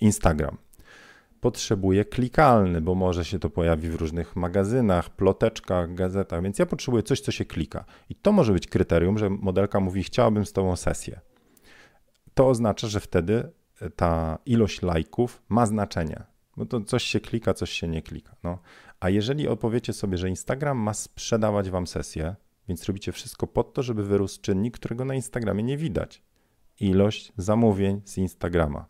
[0.00, 0.56] Instagram.
[1.40, 7.02] Potrzebuję klikalny, bo może się to pojawi w różnych magazynach, ploteczkach, gazetach, więc ja potrzebuję
[7.02, 7.84] coś, co się klika.
[8.08, 11.20] I to może być kryterium, że modelka mówi: Chciałabym z Tobą sesję.
[12.34, 13.52] To oznacza, że wtedy
[13.96, 16.22] ta ilość lajków ma znaczenie,
[16.56, 18.36] bo to coś się klika, coś się nie klika.
[18.42, 18.58] No.
[19.00, 22.36] A jeżeli opowiecie sobie, że Instagram ma sprzedawać Wam sesję,
[22.68, 26.22] więc robicie wszystko pod to, żeby wyrósł czynnik, którego na Instagramie nie widać
[26.80, 28.86] ilość zamówień z Instagrama.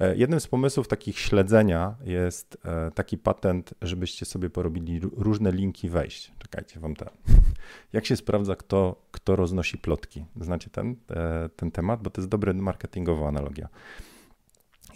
[0.00, 5.88] E, jednym z pomysłów takich śledzenia jest e, taki patent, żebyście sobie porobili różne linki
[5.88, 6.32] wejść.
[6.38, 7.08] Czekajcie, wam ten.
[7.92, 10.24] Jak się sprawdza, kto, kto roznosi plotki?
[10.40, 12.02] Znacie ten, e, ten temat?
[12.02, 13.68] Bo to jest dobra marketingowa analogia.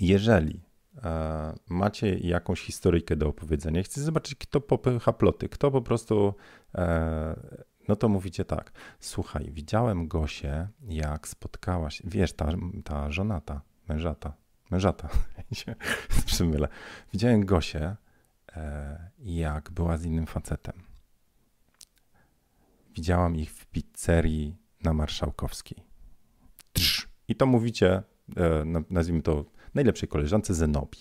[0.01, 0.69] Jeżeli
[1.69, 6.35] macie jakąś historyjkę do opowiedzenia, chcecie zobaczyć, kto popycha ploty, kto po prostu
[7.89, 12.53] no to mówicie tak, słuchaj, widziałem Gosię, jak spotkałaś, wiesz, ta,
[12.85, 14.33] ta żonata, mężata,
[14.71, 15.09] mężata,
[15.53, 15.75] się
[16.27, 16.69] przymylę.
[17.13, 17.97] Widziałem Gosię,
[18.57, 20.83] e, jak była z innym facetem.
[22.95, 25.85] Widziałam ich w pizzerii na Marszałkowskiej.
[27.29, 28.03] I to mówicie,
[28.37, 30.99] e, nazwijmy to, najlepszej koleżance Zenobi.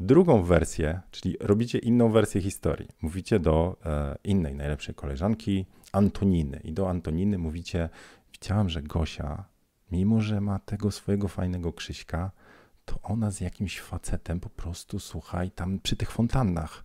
[0.00, 2.88] Drugą wersję, czyli robicie inną wersję historii.
[3.02, 6.60] Mówicie do e, innej najlepszej koleżanki, Antoniny.
[6.64, 7.88] I do Antoniny mówicie:
[8.32, 9.44] Widziałam, że Gosia,
[9.92, 12.30] mimo że ma tego swojego fajnego Krzyśka,
[12.84, 16.84] to ona z jakimś facetem po prostu, słuchaj, tam przy tych fontannach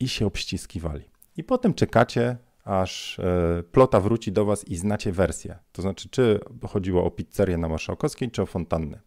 [0.00, 1.04] i się obściskiwali.
[1.36, 5.58] I potem czekacie, aż e, plota wróci do was i znacie wersję.
[5.72, 9.00] To znaczy, czy chodziło o pizzerię na Marszałkowskiej, czy o fontannę.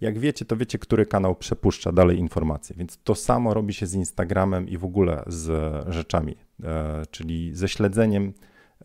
[0.00, 2.76] Jak wiecie, to wiecie, który kanał przepuszcza dalej informacje.
[2.76, 5.48] Więc to samo robi się z Instagramem i w ogóle z
[5.94, 8.32] rzeczami, e, czyli ze śledzeniem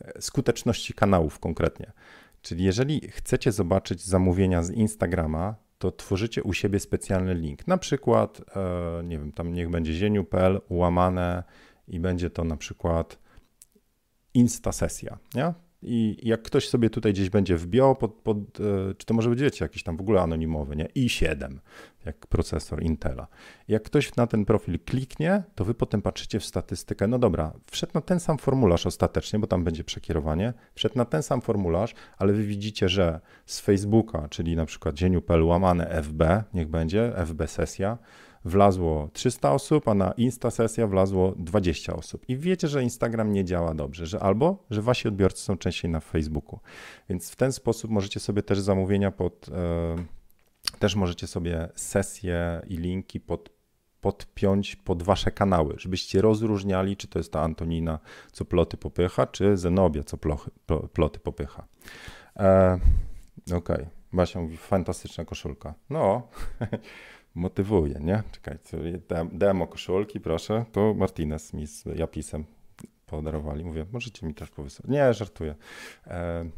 [0.02, 1.91] e, skuteczności kanałów konkretnie.
[2.41, 7.67] Czyli jeżeli chcecie zobaczyć zamówienia z Instagrama, to tworzycie u siebie specjalny link.
[7.67, 11.43] Na przykład, e, nie wiem, tam niech będzie zieniu.pl łamane
[11.87, 13.19] i będzie to na przykład
[14.33, 15.53] Insta sesja, nie?
[15.81, 19.41] I jak ktoś sobie tutaj gdzieś będzie wbiał, pod, pod, e, czy to może być,
[19.41, 20.85] wiecie, jakiś tam w ogóle anonimowy, nie?
[20.85, 21.57] i7,
[22.08, 23.28] jak procesor Intela.
[23.67, 27.91] Jak ktoś na ten profil kliknie, to wy potem patrzycie w statystykę, no dobra, wszedł
[27.96, 32.34] na ten sam formularz ostatecznie, bo tam będzie przekierowanie, wszedł na ten sam formularz, ale
[32.34, 37.98] wy widzicie, że z Facebooka, czyli na przykład dzieniu.pl łamane FB, niech będzie, FB sesja,
[38.46, 42.30] wlazło 300 osób, a na Insta sesja wlazło 20 osób.
[42.30, 46.00] I wiecie, że Instagram nie działa dobrze, że albo, że wasi odbiorcy są częściej na
[46.00, 46.60] Facebooku.
[47.10, 49.96] Więc w ten sposób możecie sobie też zamówienia pod, e,
[50.80, 53.49] też możecie sobie sesje i linki pod,
[54.01, 57.99] podpiąć pod wasze kanały, żebyście rozróżniali, czy to jest ta Antonina,
[58.32, 60.51] co ploty popycha, czy Zenobia, co plochy,
[60.93, 61.67] ploty popycha.
[62.36, 62.80] E,
[63.45, 63.88] Okej, okay.
[64.13, 65.73] Basia mówi, fantastyczna koszulka.
[65.89, 66.27] No,
[67.36, 68.23] motywuje, nie?
[68.32, 68.77] Czekajcie,
[69.32, 70.65] demo koszulki, proszę.
[70.71, 72.45] To Martinez mi z Japisem
[73.06, 73.65] podarowali.
[73.65, 74.88] Mówię, możecie mi też powysłać.
[74.89, 75.56] Nie, żartuję.
[76.08, 76.49] E,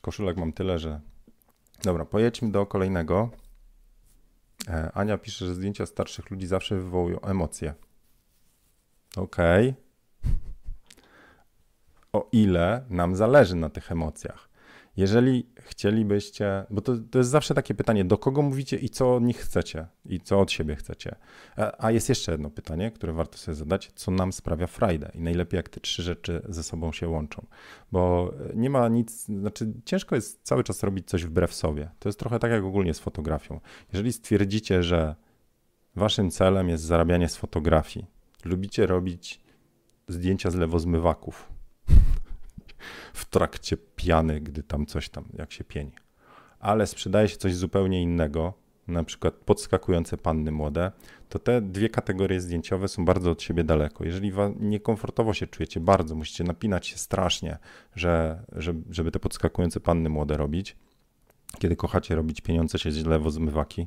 [0.00, 1.00] koszulek mam tyle, że...
[1.82, 3.30] Dobra, pojedźmy do kolejnego.
[4.68, 7.74] E, Ania pisze, że zdjęcia starszych ludzi zawsze wywołują emocje.
[9.16, 9.68] Okej.
[9.68, 9.90] Okay.
[12.12, 14.49] O ile nam zależy na tych emocjach.
[15.00, 19.22] Jeżeli chcielibyście, bo to, to jest zawsze takie pytanie, do kogo mówicie i co od
[19.22, 21.16] nich chcecie, i co od siebie chcecie.
[21.78, 25.56] A jest jeszcze jedno pytanie, które warto sobie zadać, co nam sprawia frajdę i najlepiej
[25.56, 27.46] jak te trzy rzeczy ze sobą się łączą.
[27.92, 31.90] Bo nie ma nic, znaczy ciężko jest cały czas robić coś wbrew sobie.
[31.98, 33.60] To jest trochę tak jak ogólnie z fotografią.
[33.92, 35.14] Jeżeli stwierdzicie, że
[35.96, 38.06] waszym celem jest zarabianie z fotografii,
[38.44, 39.40] lubicie robić
[40.08, 41.48] zdjęcia z lewozmywaków,
[43.14, 45.92] w trakcie piany, gdy tam coś tam, jak się pieni.
[46.60, 48.54] Ale sprzedaje się coś zupełnie innego,
[48.88, 50.92] na przykład podskakujące panny młode,
[51.28, 54.04] to te dwie kategorie zdjęciowe są bardzo od siebie daleko.
[54.04, 57.58] Jeżeli niekomfortowo się czujecie bardzo, musicie napinać się strasznie,
[57.96, 58.42] że,
[58.90, 60.76] żeby te podskakujące panny młode robić,
[61.58, 63.86] kiedy kochacie robić pieniądze się z lewo zmywaki,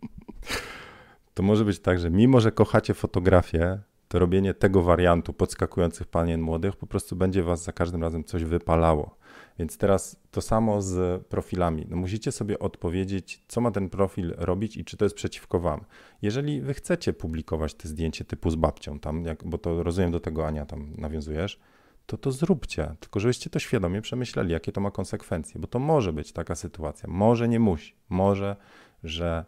[1.34, 3.78] to może być tak, że mimo, że kochacie fotografię,
[4.12, 8.44] to robienie tego wariantu podskakujących panien młodych po prostu będzie was za każdym razem coś
[8.44, 9.16] wypalało.
[9.58, 11.86] Więc teraz to samo z profilami.
[11.88, 15.84] No musicie sobie odpowiedzieć, co ma ten profil robić i czy to jest przeciwko wam.
[16.22, 20.20] Jeżeli wy chcecie publikować te zdjęcie typu z babcią tam, jak, bo to rozumiem do
[20.20, 21.60] tego Ania tam nawiązujesz,
[22.06, 22.94] to to zróbcie.
[23.00, 27.08] Tylko żebyście to świadomie przemyśleli, jakie to ma konsekwencje, bo to może być taka sytuacja.
[27.08, 27.94] Może nie musi.
[28.08, 28.56] Może,
[29.04, 29.44] że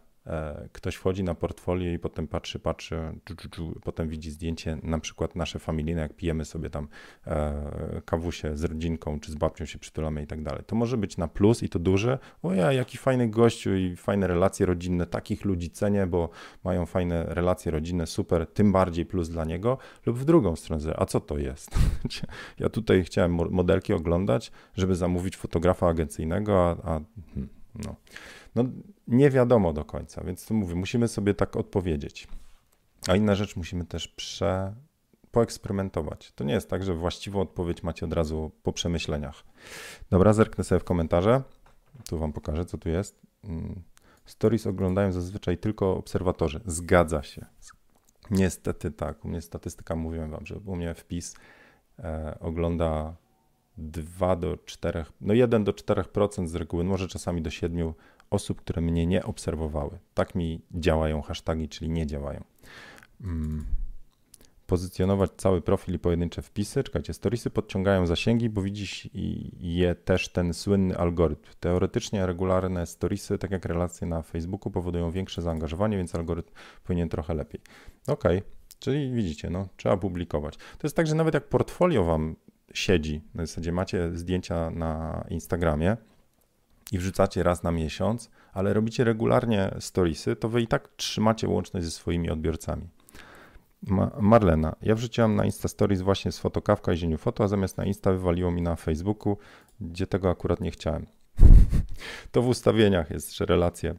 [0.71, 2.97] ktoś wchodzi na portfolio i potem patrzy, patrzy,
[3.51, 6.87] czu, potem widzi zdjęcie, na przykład nasze familijne, jak pijemy sobie tam
[7.27, 10.63] e, kawusie z rodzinką, czy z babcią się przytulamy i tak dalej.
[10.67, 12.19] To może być na plus i to duże.
[12.43, 16.29] O ja, jaki fajny gościu i fajne relacje rodzinne, takich ludzi cenię, bo
[16.63, 19.77] mają fajne relacje rodzinne, super, tym bardziej plus dla niego.
[20.05, 21.71] Lub w drugą stronę, a co to jest?
[22.59, 27.01] ja tutaj chciałem modelki oglądać, żeby zamówić fotografa agencyjnego, a, a
[27.33, 27.95] hmm, no.
[28.55, 28.63] No,
[29.07, 32.27] nie wiadomo do końca, więc tu mówię, musimy sobie tak odpowiedzieć.
[33.07, 34.73] A inna rzecz, musimy też prze,
[35.31, 36.31] poeksperymentować.
[36.31, 39.43] To nie jest tak, że właściwą odpowiedź macie od razu po przemyśleniach.
[40.09, 41.41] Dobra, zerknę sobie w komentarze.
[42.09, 43.21] Tu wam pokażę, co tu jest.
[43.43, 43.81] Mm,
[44.25, 46.61] stories oglądają zazwyczaj tylko obserwatorzy.
[46.65, 47.45] Zgadza się.
[48.31, 49.25] Niestety tak.
[49.25, 51.35] U mnie statystyka, mówiłem wam, że u mnie wpis
[51.99, 53.15] e, ogląda
[53.77, 57.93] 2 do 4, no 1 do 4% z reguły, może czasami do 7
[58.29, 59.99] osób, które mnie nie obserwowały.
[60.13, 62.43] Tak mi działają hasztagi, czyli nie działają.
[63.21, 63.65] Hmm.
[64.67, 66.83] Pozycjonować cały profil i pojedyncze wpisy.
[66.83, 69.09] Czekajcie, storiesy podciągają zasięgi, bo widzisz
[69.59, 71.49] je też ten słynny algorytm.
[71.59, 76.51] Teoretycznie regularne storiesy, tak jak relacje na Facebooku, powodują większe zaangażowanie, więc algorytm
[76.83, 77.61] powinien trochę lepiej.
[78.07, 78.23] Ok,
[78.79, 80.57] czyli widzicie, no, trzeba publikować.
[80.57, 82.35] To jest tak, że nawet jak portfolio wam
[82.73, 85.97] siedzi, na zasadzie macie zdjęcia na Instagramie,
[86.91, 91.85] i wrzucacie raz na miesiąc, ale robicie regularnie storiesy, to wy i tak trzymacie łączność
[91.85, 92.87] ze swoimi odbiorcami.
[93.87, 97.77] Ma Marlena, ja wrzuciłam na Insta Stories właśnie z fotokawka i zieniu foto, a zamiast
[97.77, 99.37] na Insta wywaliło mi na Facebooku,
[99.81, 101.05] gdzie tego akurat nie chciałem.
[102.31, 103.95] to w ustawieniach jest, że relacje,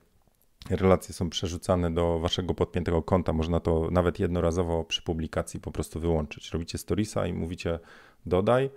[0.70, 3.32] relacje są przerzucane do waszego podpiętego konta.
[3.32, 6.50] Można to nawet jednorazowo przy publikacji po prostu wyłączyć.
[6.50, 7.78] Robicie storiesa i mówicie
[8.26, 8.70] dodaj,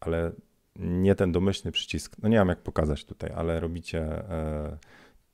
[0.00, 0.32] ale
[0.78, 4.78] nie ten domyślny przycisk, no nie wiem jak pokazać tutaj, ale robicie e,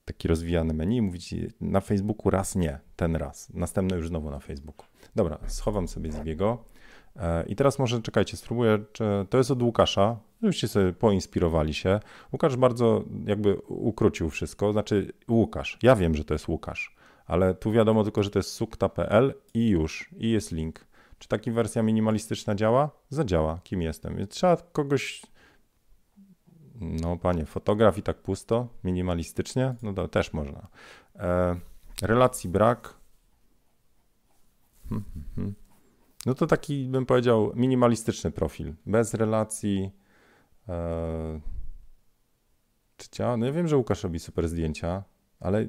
[0.04, 4.38] taki rozwijany menu i mówicie na Facebooku raz nie, ten raz, następny już znowu na
[4.38, 4.87] Facebooku.
[5.16, 6.64] Dobra, schowam sobie Zbiego
[7.16, 8.78] e, i teraz może czekajcie, spróbuję,
[9.30, 12.00] to jest od Łukasza, żebyście sobie poinspirowali się.
[12.33, 17.72] Łukasz bardzo jakby ukrócił wszystko, znaczy Łukasz, ja wiem, że to jest Łukasz, ale tu
[17.72, 20.87] wiadomo tylko, że to jest sukta.pl i już, i jest link.
[21.18, 22.90] Czy taka wersja minimalistyczna działa?
[23.09, 24.16] Zadziała, kim jestem.
[24.16, 25.22] Więc trzeba kogoś
[26.80, 30.68] No panie, fotograf i tak pusto, minimalistycznie, no to też można.
[31.16, 31.56] E,
[32.02, 32.94] relacji brak.
[34.88, 35.54] Hmm, hmm, hmm.
[36.26, 39.90] No to taki bym powiedział minimalistyczny profil, bez relacji.
[40.68, 41.40] E,
[42.96, 43.37] czy ciała?
[43.37, 45.04] No ja wiem, że Łukasz robi super zdjęcia,
[45.40, 45.66] ale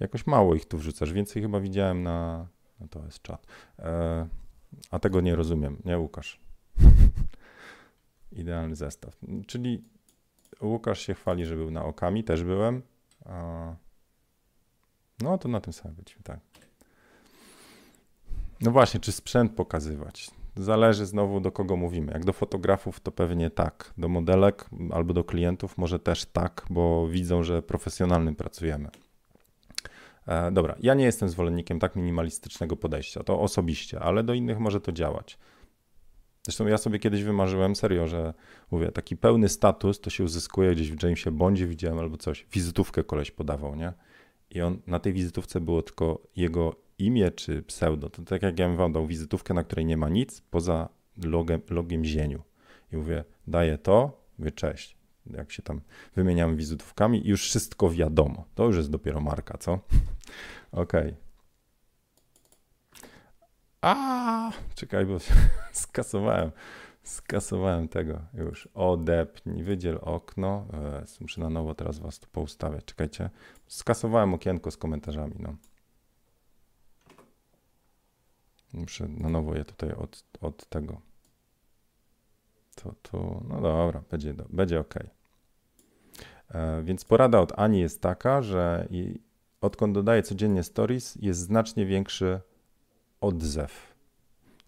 [0.00, 1.12] jakoś mało ich tu wrzucasz.
[1.12, 2.46] Więcej chyba widziałem na.
[2.80, 3.46] No to jest czat.
[3.78, 4.28] E,
[4.90, 6.40] a tego nie rozumiem, nie Łukasz?
[8.32, 9.16] Idealny zestaw.
[9.46, 9.84] Czyli
[10.62, 12.82] Łukasz się chwali, że był na okami, też byłem.
[15.20, 16.40] No to na tym samym być, tak.
[18.60, 20.30] No właśnie, czy sprzęt pokazywać?
[20.56, 22.12] Zależy znowu do kogo mówimy.
[22.12, 23.94] Jak do fotografów, to pewnie tak.
[23.98, 28.88] Do modelek albo do klientów może też tak, bo widzą, że profesjonalnym pracujemy.
[30.26, 34.80] E, dobra, ja nie jestem zwolennikiem tak minimalistycznego podejścia, to osobiście, ale do innych może
[34.80, 35.38] to działać.
[36.44, 38.34] Zresztą ja sobie kiedyś wymarzyłem serio, że
[38.70, 42.46] mówię, taki pełny status to się uzyskuje gdzieś w Jamesie Bondzie widziałem albo coś.
[42.52, 43.92] Wizytówkę koleś podawał, nie?
[44.50, 48.10] I on na tej wizytówce było tylko jego imię czy pseudo.
[48.10, 50.88] To tak jak ja bym wam dał wizytówkę, na której nie ma nic poza
[51.24, 52.42] logiem, logiem zieniu.
[52.92, 54.96] I mówię, daję to, mówię cześć.
[55.26, 55.80] Jak się tam
[56.16, 58.44] wymieniamy wizytówkami już wszystko wiadomo.
[58.54, 59.72] To już jest dopiero marka, co?
[60.72, 61.00] Okej.
[61.00, 61.14] Okay.
[63.84, 65.16] A, czekaj, bo
[65.72, 66.50] skasowałem.
[67.02, 68.68] Skasowałem tego już.
[68.74, 70.66] Odepnij, wydziel okno.
[70.72, 72.84] E, muszę na nowo teraz was tu poustawiać.
[72.84, 73.30] Czekajcie.
[73.66, 75.34] Skasowałem okienko z komentarzami.
[75.38, 75.56] No.
[78.72, 81.00] Muszę na nowo je tutaj od, od tego.
[82.74, 84.94] To, to, no dobra, będzie, będzie ok.
[86.54, 89.20] E, więc porada od Ani jest taka, że i
[89.60, 92.40] odkąd dodaję codziennie stories, jest znacznie większy
[93.24, 93.94] odzew.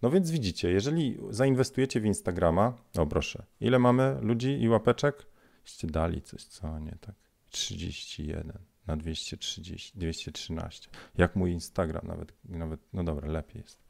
[0.01, 5.25] No więc widzicie, jeżeli zainwestujecie w Instagrama, o proszę, ile mamy ludzi i łapeczek?
[5.63, 7.15] Jeście dali coś, co nie tak?
[7.49, 8.53] 31
[8.87, 10.89] na 230, 213.
[11.17, 13.83] Jak mój Instagram, nawet, nawet no dobra, lepiej jest.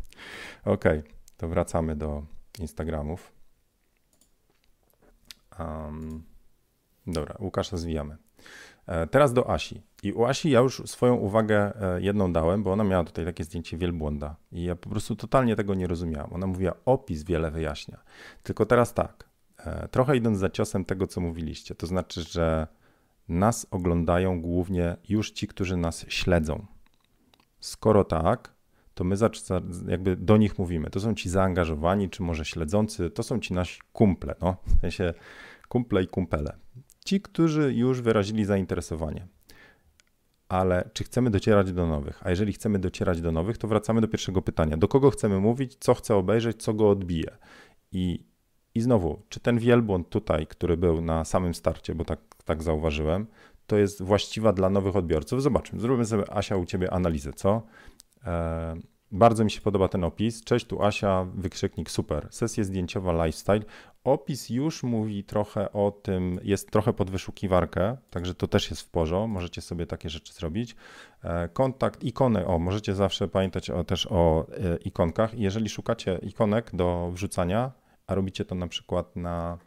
[0.74, 0.84] ok,
[1.36, 2.26] to wracamy do
[2.58, 3.32] Instagramów.
[5.58, 6.22] Um,
[7.06, 8.16] dobra, Łukasza zwijamy.
[8.88, 9.82] E, teraz do Asi.
[10.02, 13.44] I u Asi ja już swoją uwagę e, jedną dałem, bo ona miała tutaj takie
[13.44, 14.36] zdjęcie wielbłąda.
[14.52, 16.32] I ja po prostu totalnie tego nie rozumiałam.
[16.32, 17.98] Ona mówiła, opis wiele wyjaśnia.
[18.42, 22.66] Tylko teraz tak, e, trochę idąc za ciosem tego, co mówiliście, to znaczy, że
[23.28, 26.66] nas oglądają głównie już ci, którzy nas śledzą.
[27.60, 28.54] Skoro tak,
[28.94, 29.16] to my
[29.88, 30.90] jakby do nich mówimy.
[30.90, 35.14] To są ci zaangażowani, czy może śledzący, to są ci nasi kumple, no, w sensie
[35.68, 36.56] kumple i kumpele.
[37.08, 39.26] Ci, którzy już wyrazili zainteresowanie.
[40.48, 42.26] Ale czy chcemy docierać do nowych?
[42.26, 44.76] A jeżeli chcemy docierać do nowych, to wracamy do pierwszego pytania.
[44.76, 47.36] Do kogo chcemy mówić, co chcę obejrzeć, co go odbije?
[47.92, 48.24] I,
[48.74, 53.26] i znowu, czy ten wielbłąd tutaj, który był na samym starcie, bo tak, tak zauważyłem,
[53.66, 55.42] to jest właściwa dla nowych odbiorców?
[55.42, 57.62] Zobaczmy, zrobimy sobie, Asia, u Ciebie analizę, co?
[58.24, 58.76] E,
[59.12, 60.44] bardzo mi się podoba ten opis.
[60.44, 62.26] Cześć, tu Asia, wykrzyknik super.
[62.30, 63.60] Sesja zdjęciowa lifestyle.
[64.04, 68.90] Opis już mówi trochę o tym, jest trochę pod wyszukiwarkę, także to też jest w
[68.90, 69.28] porządku.
[69.28, 70.76] Możecie sobie takie rzeczy zrobić.
[71.24, 75.34] E, kontakt, ikony, o, możecie zawsze pamiętać o, też o e, ikonkach.
[75.34, 77.72] Jeżeli szukacie ikonek do wrzucania,
[78.06, 79.58] a robicie to na przykład na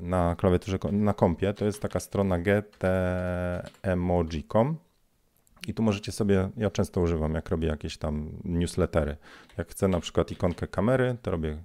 [0.00, 4.76] na klawiaturze, na kompie, to jest taka strona getemoji.com
[5.66, 9.16] i tu możecie sobie, ja często używam, jak robię jakieś tam newslettery.
[9.58, 11.58] Jak chcę na przykład ikonkę kamery, to robię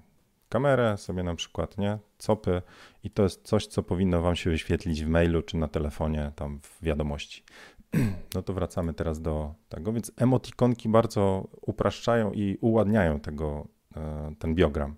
[0.49, 1.97] kamerę sobie na przykład, nie?
[2.17, 2.61] Copy
[3.03, 6.59] i to jest coś, co powinno wam się wyświetlić w mailu czy na telefonie, tam
[6.59, 7.43] w wiadomości.
[8.35, 14.55] No to wracamy teraz do tego, więc emotikonki bardzo upraszczają i uładniają tego, e, ten
[14.55, 14.95] biogram.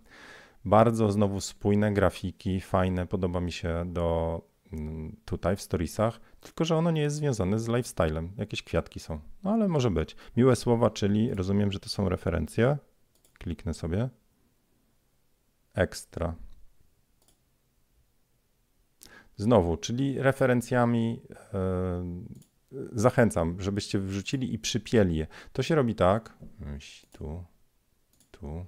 [0.65, 4.41] Bardzo znowu spójne grafiki, fajne, podoba mi się do
[5.25, 8.31] tutaj w storiesach tylko że ono nie jest związane z lifestylem.
[8.37, 10.15] Jakieś kwiatki są, no ale może być.
[10.37, 12.77] Miłe słowa, czyli rozumiem, że to są referencje.
[13.39, 14.09] Kliknę sobie.
[15.73, 16.35] Ekstra.
[19.35, 21.21] Znowu, czyli referencjami
[22.71, 25.27] yy, zachęcam, żebyście wrzucili i przypieli je.
[25.53, 26.37] To się robi tak.
[27.11, 27.43] Tu,
[28.31, 28.65] tu,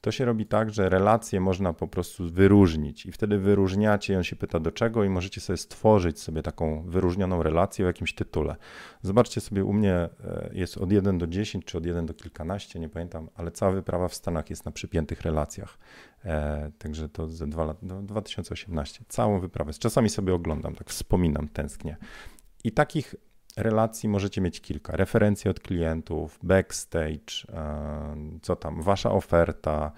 [0.00, 4.36] To się robi tak, że relacje można po prostu wyróżnić i wtedy wyróżniacie on się
[4.36, 8.56] pyta do czego i możecie sobie stworzyć sobie taką wyróżnioną relację w jakimś tytule.
[9.02, 12.80] Zobaczcie sobie u mnie e, jest od 1 do 10 czy od 1 do kilkanaście,
[12.80, 15.78] nie pamiętam, ale cała wyprawa w Stanach jest na przypiętych relacjach.
[16.24, 19.04] E, także to ze dwa lat, no 2018.
[19.08, 19.72] Całą wyprawę.
[19.72, 21.96] Czasami sobie oglądam, tak wspominam, tęsknię.
[22.64, 23.14] I takich
[23.62, 24.96] relacji możecie mieć kilka.
[24.96, 27.46] Referencje od klientów, backstage,
[28.42, 29.92] co tam, wasza oferta.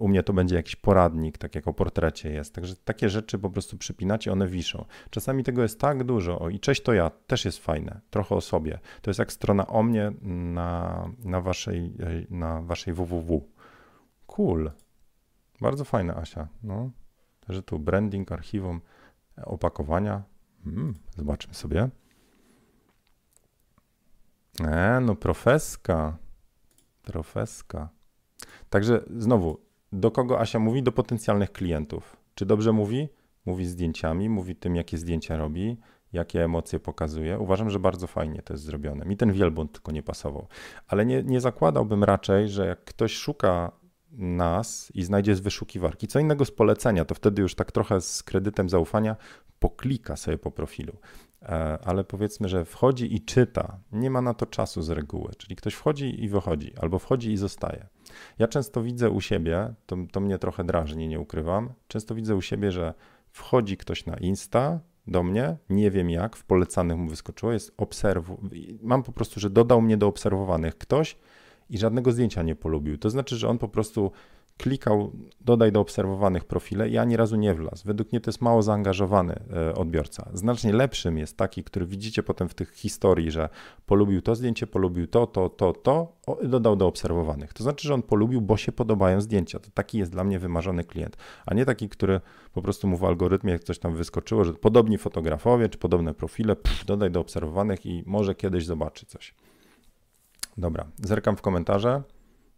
[0.00, 2.54] U mnie to będzie jakiś poradnik, tak jak o portrecie jest.
[2.54, 4.84] Także takie rzeczy po prostu przypinacie, one wiszą.
[5.10, 6.38] Czasami tego jest tak dużo.
[6.38, 8.00] O, I cześć to ja, też jest fajne.
[8.10, 8.78] Trochę o sobie.
[9.02, 11.96] To jest jak strona o mnie na, na, waszej,
[12.30, 13.48] na waszej www.
[14.26, 14.70] Cool.
[15.60, 16.48] Bardzo fajne, Asia.
[16.62, 16.90] No.
[17.46, 18.80] Także tu branding, archiwum,
[19.44, 20.22] opakowania.
[20.64, 21.88] Hmm, zobaczmy sobie.
[24.64, 26.16] E, no profeska.
[27.02, 27.88] Profeska.
[28.70, 29.60] Także znowu,
[29.92, 30.82] do kogo Asia mówi?
[30.82, 32.16] Do potencjalnych klientów.
[32.34, 33.08] Czy dobrze mówi?
[33.46, 35.76] Mówi zdjęciami, mówi tym, jakie zdjęcia robi,
[36.12, 37.38] jakie emocje pokazuje.
[37.38, 39.04] Uważam, że bardzo fajnie to jest zrobione.
[39.04, 40.46] Mi ten wielbłąd tylko nie pasował.
[40.88, 43.72] Ale nie, nie zakładałbym raczej, że jak ktoś szuka
[44.16, 48.22] nas i znajdzie z wyszukiwarki co innego z polecenia, to wtedy już tak trochę z
[48.22, 49.16] kredytem zaufania
[49.58, 50.98] poklika sobie po profilu.
[51.42, 55.56] E, ale powiedzmy, że wchodzi i czyta, nie ma na to czasu z reguły, czyli
[55.56, 57.86] ktoś wchodzi i wychodzi, albo wchodzi i zostaje.
[58.38, 62.42] Ja często widzę u siebie, to, to mnie trochę drażni, nie ukrywam, często widzę u
[62.42, 62.94] siebie, że
[63.30, 68.40] wchodzi ktoś na Insta do mnie, nie wiem jak, w polecanych mu wyskoczyło, jest obserwu,
[68.82, 71.16] mam po prostu, że dodał mnie do obserwowanych ktoś
[71.70, 72.98] i żadnego zdjęcia nie polubił.
[72.98, 74.12] To znaczy, że on po prostu
[74.58, 77.86] klikał dodaj do obserwowanych profile i ani razu nie wlazł.
[77.86, 80.30] Według mnie to jest mało zaangażowany e, odbiorca.
[80.34, 83.48] Znacznie lepszym jest taki, który widzicie potem w tych historii, że
[83.86, 86.12] polubił to zdjęcie, polubił to, to, to, to,
[86.44, 87.52] dodał do obserwowanych.
[87.52, 89.58] To znaczy, że on polubił, bo się podobają zdjęcia.
[89.58, 92.20] To taki jest dla mnie wymarzony klient, a nie taki, który
[92.52, 96.56] po prostu mu w algorytmie jak coś tam wyskoczyło, że podobni fotografowie czy podobne profile,
[96.56, 99.34] pff, dodaj do obserwowanych i może kiedyś zobaczy coś.
[100.58, 102.02] Dobra, zerkam w komentarze.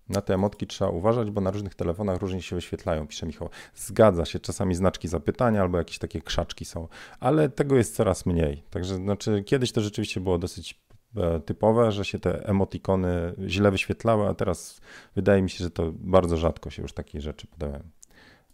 [0.09, 3.49] Na te emotki trzeba uważać, bo na różnych telefonach różnie się wyświetlają, pisze Michał.
[3.75, 6.89] Zgadza się, czasami znaczki zapytania albo jakieś takie krzaczki są,
[7.21, 8.63] ale tego jest coraz mniej.
[8.71, 10.81] Także znaczy, kiedyś to rzeczywiście było dosyć
[11.17, 14.81] e, typowe, że się te emotikony źle wyświetlały, a teraz
[15.15, 17.81] wydaje mi się, że to bardzo rzadko się już takie rzeczy podają.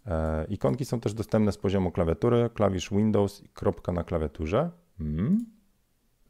[0.07, 4.71] E, ikonki są też dostępne z poziomu klawiatury, klawisz Windows i kropka na klawiaturze.
[4.97, 5.45] Hmm.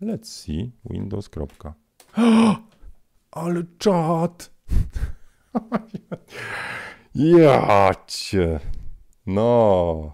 [0.01, 1.73] Let's see, Windows, kropka.
[3.35, 4.51] Ale czat!
[7.15, 8.59] ja cię.
[9.25, 10.11] No.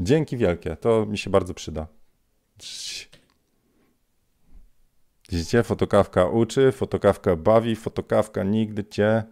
[0.00, 0.76] Dzięki wielkie.
[0.76, 1.86] To mi się bardzo przyda.
[5.30, 9.22] Widzicie, fotokawka uczy, fotokawka bawi, fotokawka nigdy cię.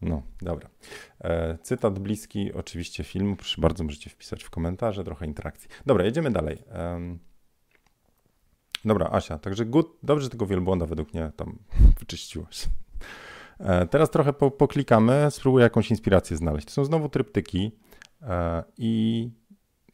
[0.00, 0.70] No, dobra.
[1.20, 3.36] E, cytat bliski oczywiście filmu.
[3.36, 5.70] Proszę bardzo, możecie wpisać w komentarze, trochę interakcji.
[5.86, 6.58] Dobra, jedziemy dalej.
[8.84, 11.58] Dobra, Asia, także good, dobrze tego wielbłąda według mnie tam
[12.00, 12.68] wyczyściłaś.
[13.58, 16.66] E, teraz trochę po, poklikamy, spróbuję jakąś inspirację znaleźć.
[16.66, 17.72] To są znowu tryptyki
[18.22, 19.30] e, i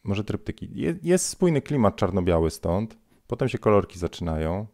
[0.04, 0.70] może tryptyki.
[1.02, 4.66] Jest spójny klimat czarno-biały stąd, potem się kolorki zaczynają.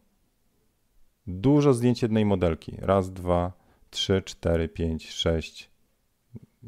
[1.26, 2.76] Dużo zdjęć jednej modelki.
[2.80, 3.52] Raz, dwa,
[3.90, 5.70] trzy, cztery, pięć, sześć.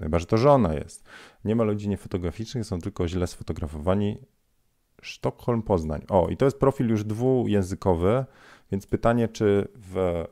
[0.00, 1.04] Chyba, że to żona jest.
[1.44, 4.18] Nie ma ludzi niefotograficznych, są tylko źle sfotografowani.
[5.04, 6.02] Sztokholm, Poznań.
[6.08, 8.24] O, i to jest profil już dwujęzykowy,
[8.72, 10.24] więc pytanie, czy w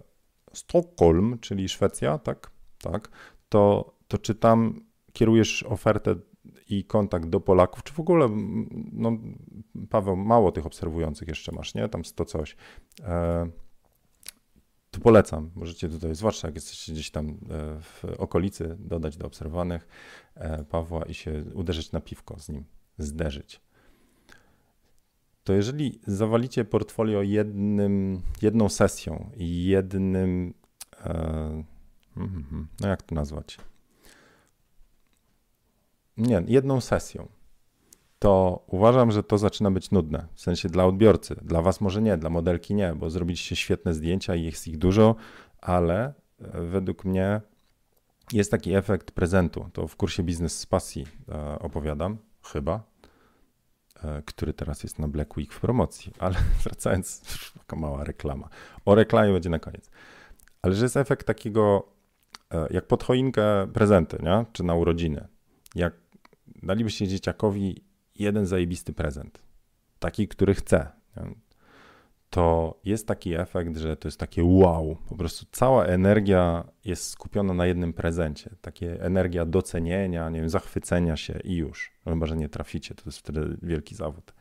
[0.52, 2.50] Sztokholm, czyli Szwecja, tak,
[2.82, 3.10] tak,
[3.48, 4.80] to, to czy tam
[5.12, 6.14] kierujesz ofertę
[6.68, 8.28] i kontakt do Polaków, czy w ogóle,
[8.92, 9.12] no
[9.90, 11.88] Paweł, mało tych obserwujących jeszcze masz, nie?
[11.88, 12.56] Tam 100 coś.
[13.04, 13.50] E,
[14.90, 15.50] to polecam.
[15.54, 17.36] Możecie tutaj, zwłaszcza jak jesteście gdzieś tam e,
[17.80, 19.88] w okolicy, dodać do obserwowanych
[20.34, 22.64] e, Pawła i się uderzyć na piwko z nim,
[22.98, 23.60] zderzyć
[25.44, 30.54] to jeżeli zawalicie portfolio jednym, jedną sesją i jednym,
[31.04, 31.64] e,
[32.14, 33.58] hmm, no jak to nazwać?
[36.16, 37.28] Nie, jedną sesją,
[38.18, 40.26] to uważam, że to zaczyna być nudne.
[40.34, 41.36] W sensie dla odbiorcy.
[41.42, 45.14] Dla was może nie, dla modelki nie, bo zrobiliście świetne zdjęcia i jest ich dużo,
[45.60, 47.40] ale e, według mnie
[48.32, 49.70] jest taki efekt prezentu.
[49.72, 52.82] To w kursie Biznes z Pasji e, opowiadam, chyba,
[54.24, 57.22] który teraz jest na Black Week w promocji, ale wracając,
[57.58, 58.48] taka mała reklama.
[58.84, 59.90] O reklamie będzie na koniec.
[60.62, 61.88] Ale że jest efekt takiego,
[62.50, 64.44] e, jak pod choinkę prezenty, nie?
[64.52, 65.28] czy na urodziny.
[65.74, 65.94] Jak
[66.62, 67.84] dalibyście dzieciakowi
[68.14, 69.42] jeden zajebisty prezent,
[69.98, 70.88] taki, który chce.
[71.16, 71.51] Nie?
[72.32, 74.96] To jest taki efekt, że to jest takie wow.
[75.08, 78.50] Po prostu cała energia jest skupiona na jednym prezencie.
[78.60, 81.92] Takie energia docenienia, nie wiem, zachwycenia się i już.
[82.04, 84.32] Chyba, że nie traficie, to jest wtedy wielki zawód.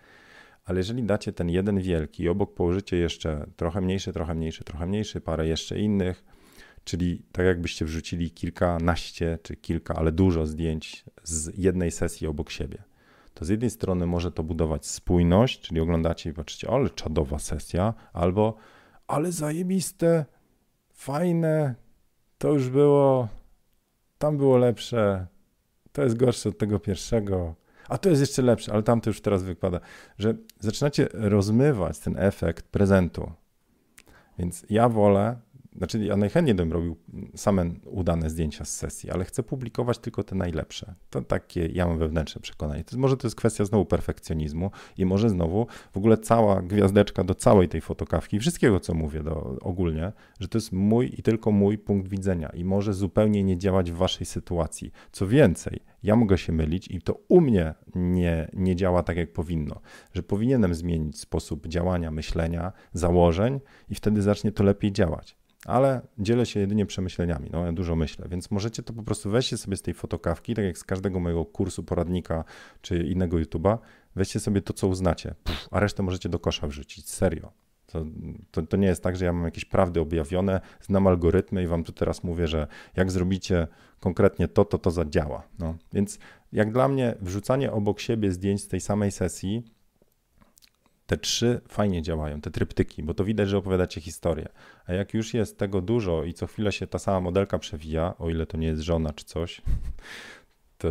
[0.65, 4.85] Ale jeżeli dacie ten jeden wielki i obok położycie jeszcze trochę mniejszy, trochę mniejszy, trochę
[4.85, 6.23] mniejszy, parę jeszcze innych,
[6.83, 12.83] czyli tak jakbyście wrzucili kilkanaście czy kilka, ale dużo zdjęć z jednej sesji obok siebie,
[13.33, 17.93] to z jednej strony może to budować spójność, czyli oglądacie i patrzycie, ale czadowa sesja,
[18.13, 18.55] albo
[19.07, 20.25] ale zajebiste,
[20.93, 21.75] fajne,
[22.37, 23.27] to już było,
[24.17, 25.27] tam było lepsze,
[25.91, 27.55] to jest gorsze od tego pierwszego,
[27.89, 29.79] a to jest jeszcze lepsze, ale tam to już teraz wypada,
[30.17, 33.31] że zaczynacie rozmywać ten efekt prezentu.
[34.39, 35.39] Więc ja wolę
[35.77, 36.97] znaczy ja najchętniej bym robił
[37.35, 40.95] same udane zdjęcia z sesji, ale chcę publikować tylko te najlepsze.
[41.09, 42.83] To takie ja mam wewnętrzne przekonanie.
[42.83, 47.35] To, może to jest kwestia znowu perfekcjonizmu i może znowu w ogóle cała gwiazdeczka do
[47.35, 51.77] całej tej fotokawki, wszystkiego co mówię do, ogólnie, że to jest mój i tylko mój
[51.77, 54.91] punkt widzenia i może zupełnie nie działać w waszej sytuacji.
[55.11, 59.33] Co więcej, ja mogę się mylić i to u mnie nie, nie działa tak, jak
[59.33, 59.81] powinno,
[60.13, 63.59] że powinienem zmienić sposób działania, myślenia, założeń
[63.89, 67.49] i wtedy zacznie to lepiej działać ale dzielę się jedynie przemyśleniami.
[67.51, 70.65] No, ja dużo myślę, więc możecie to po prostu weźcie sobie z tej fotokawki, tak
[70.65, 72.43] jak z każdego mojego kursu, poradnika
[72.81, 73.77] czy innego YouTube'a,
[74.15, 75.35] weźcie sobie to, co uznacie,
[75.71, 77.09] a resztę możecie do kosza wrzucić.
[77.09, 77.51] Serio.
[77.85, 78.05] To,
[78.51, 81.83] to, to, nie jest tak, że ja mam jakieś prawdy objawione, znam algorytmy i wam
[81.83, 83.67] tu teraz mówię, że jak zrobicie
[83.99, 85.43] konkretnie to, to to zadziała.
[85.59, 85.75] No.
[85.93, 86.19] Więc
[86.51, 89.63] jak dla mnie wrzucanie obok siebie zdjęć z tej samej sesji
[91.11, 94.47] te trzy fajnie działają, te tryptyki, bo to widać, że opowiadacie historię.
[94.85, 98.29] A jak już jest tego dużo i co chwilę się ta sama modelka przewija, o
[98.29, 99.61] ile to nie jest żona czy coś,
[100.77, 100.89] to,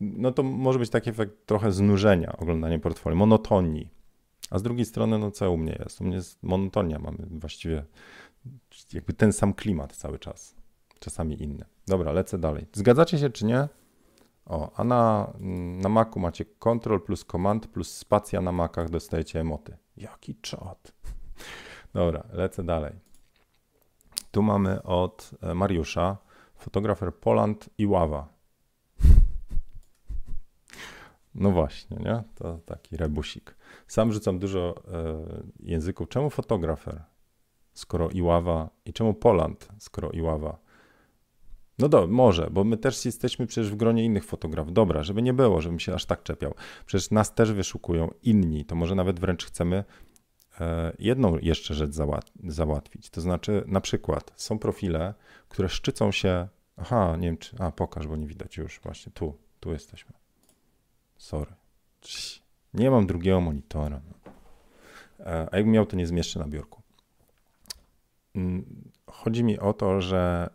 [0.00, 3.88] no to może być taki efekt trochę znużenia oglądania portfolio, monotonii.
[4.50, 6.00] A z drugiej strony, no co u mnie jest?
[6.00, 7.84] U mnie jest monotonia, mamy właściwie
[8.92, 10.54] jakby ten sam klimat cały czas,
[11.00, 11.64] czasami inny.
[11.86, 12.66] Dobra, lecę dalej.
[12.72, 13.68] Zgadzacie się czy nie?
[14.46, 15.32] O, a na,
[15.82, 19.76] na Macu macie Ctrl plus Command plus spacja na Macach dostajecie emoty.
[19.96, 20.92] Jaki czat.
[21.94, 22.92] Dobra, lecę dalej.
[24.30, 26.16] Tu mamy od e, Mariusza
[26.56, 28.28] fotografer Poland i Ława.
[31.34, 32.22] No właśnie, nie?
[32.34, 33.56] To taki rebusik.
[33.86, 35.24] Sam rzucam dużo e,
[35.60, 36.08] języków.
[36.08, 37.04] Czemu fotografer,
[37.72, 40.58] skoro Iława i czemu Poland, skoro Iława?
[41.78, 44.72] No do, może, bo my też jesteśmy przecież w gronie innych fotografów.
[44.72, 46.54] Dobra, żeby nie było, żebym się aż tak czepiał.
[46.86, 49.84] Przecież nas też wyszukują inni, to może nawet wręcz chcemy
[50.60, 51.94] e, jedną jeszcze rzecz
[52.44, 53.10] załatwić.
[53.10, 55.14] To znaczy, na przykład są profile,
[55.48, 56.48] które szczycą się.
[56.76, 57.56] Aha, nie wiem czy.
[57.58, 58.80] A, pokaż, bo nie widać już.
[58.80, 60.12] Właśnie tu, tu jesteśmy.
[61.16, 61.52] Sorry.
[62.74, 64.00] Nie mam drugiego monitora.
[64.08, 64.32] No.
[65.26, 66.82] E, a jakbym miał, to nie zmieszczę na biurku.
[68.34, 70.50] Mm, chodzi mi o to, że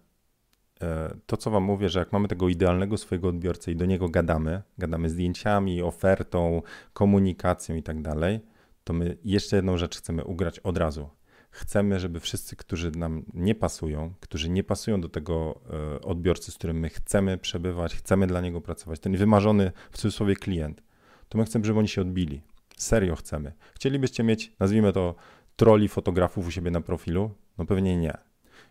[1.26, 4.62] to, co Wam mówię, że jak mamy tego idealnego swojego odbiorcę i do niego gadamy,
[4.78, 6.62] gadamy zdjęciami, ofertą,
[6.94, 8.40] komunikacją i tak dalej,
[8.84, 11.10] to my jeszcze jedną rzecz chcemy ugrać od razu.
[11.50, 16.56] Chcemy, żeby wszyscy, którzy nam nie pasują, którzy nie pasują do tego e, odbiorcy, z
[16.56, 20.84] którym my chcemy przebywać, chcemy dla niego pracować, ten wymarzony w cudzysłowie klient,
[21.30, 22.42] to my chcemy, żeby oni się odbili.
[22.78, 23.54] Serio chcemy.
[23.76, 25.16] Chcielibyście mieć, nazwijmy to,
[25.56, 27.32] troli fotografów u siebie na profilu?
[27.58, 28.27] No pewnie nie.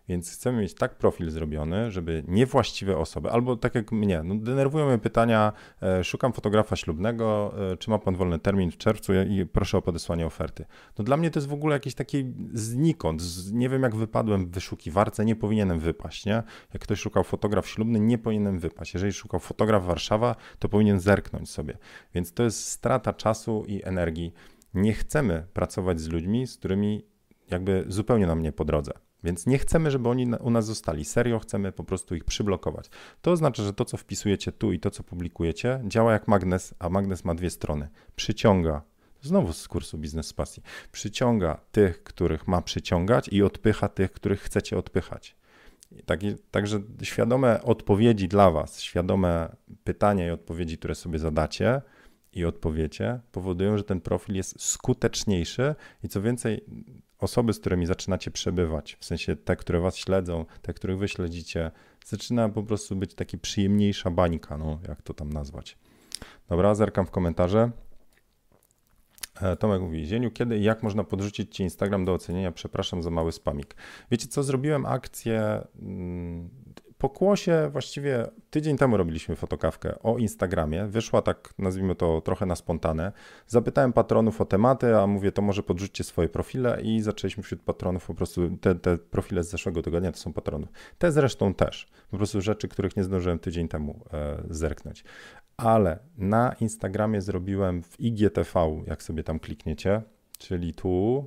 [0.09, 4.89] Więc chcemy mieć tak profil zrobiony, żeby niewłaściwe osoby, albo tak jak mnie, no denerwują
[4.89, 5.53] mnie pytania,
[5.83, 9.83] e, szukam fotografa ślubnego, e, czy ma pan wolny termin w czerwcu i proszę o
[9.83, 10.65] podesłanie oferty.
[10.99, 14.47] No dla mnie to jest w ogóle jakiś taki znikąd, z, nie wiem jak wypadłem
[14.47, 16.43] w wyszukiwarce, nie powinienem wypaść, nie?
[16.73, 18.95] Jak ktoś szukał fotograf ślubny, nie powinienem wypaść.
[18.95, 21.79] Jeżeli szukał fotograf Warszawa, to powinien zerknąć sobie.
[22.15, 24.33] Więc to jest strata czasu i energii.
[24.75, 27.05] Nie chcemy pracować z ludźmi, z którymi
[27.51, 29.06] jakby zupełnie nam nie po drodze.
[29.27, 31.05] Więc nie chcemy, żeby oni u nas zostali.
[31.05, 32.91] Serio chcemy po prostu ich przyblokować.
[33.23, 36.89] To oznacza, że to, co wpisujecie tu i to, co publikujecie, działa jak magnes, a
[36.89, 37.89] magnes ma dwie strony.
[38.17, 38.83] Przyciąga,
[39.23, 40.63] znowu z kursu Biznes z Pasji,
[40.93, 45.37] przyciąga tych, których ma przyciągać i odpycha tych, których chcecie odpychać.
[46.07, 46.21] Tak,
[46.51, 51.83] także świadome odpowiedzi dla Was, świadome pytania i odpowiedzi, które sobie zadacie
[52.37, 56.65] i odpowiecie, powodują, że ten profil jest skuteczniejszy i co więcej,
[57.19, 61.71] osoby, z którymi zaczynacie przebywać, w sensie te, które was śledzą, te, których wy śledzicie,
[62.07, 65.79] zaczyna po prostu być taki przyjemniejsza bańka, no jak to tam nazwać.
[66.49, 67.71] Dobra, zerkam w komentarze.
[69.43, 72.53] E, Tomek mówi, Zieniu, kiedy i jak można podrzucić Ci Instagram do ocenienia?
[72.53, 73.77] Przepraszam za mały spamik.
[74.11, 76.51] Wiecie co, zrobiłem akcję mm,
[76.99, 80.87] pokłosie właściwie tydzień temu robiliśmy fotokawkę o Instagramie.
[80.87, 83.13] Wyszła tak, nazwijmy to trochę na spontane.
[83.47, 88.07] Zapytałem patronów o tematy, a mówię, to może podrzućcie swoje profile i zaczęliśmy wśród patronów
[88.07, 90.69] po prostu, te, te profile z zeszłego tygodnia to są patronów.
[90.99, 91.89] Te zresztą też.
[92.11, 95.05] Po prostu rzeczy, których nie zdążyłem tydzień temu e, zerknąć.
[95.57, 100.03] Ale na Instagramie zrobiłem w IGTV, jak sobie tam klikniecie,
[100.39, 101.25] czyli tu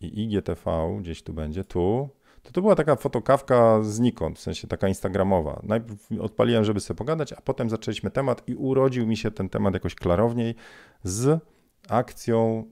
[0.00, 2.10] i IGTV, gdzieś tu będzie, tu,
[2.42, 5.60] to to była taka fotokawka znikąd, w sensie taka instagramowa.
[5.62, 9.74] Najpierw odpaliłem, żeby sobie pogadać, a potem zaczęliśmy temat i urodził mi się ten temat
[9.74, 10.54] jakoś klarowniej
[11.02, 11.40] z
[11.88, 12.64] akcją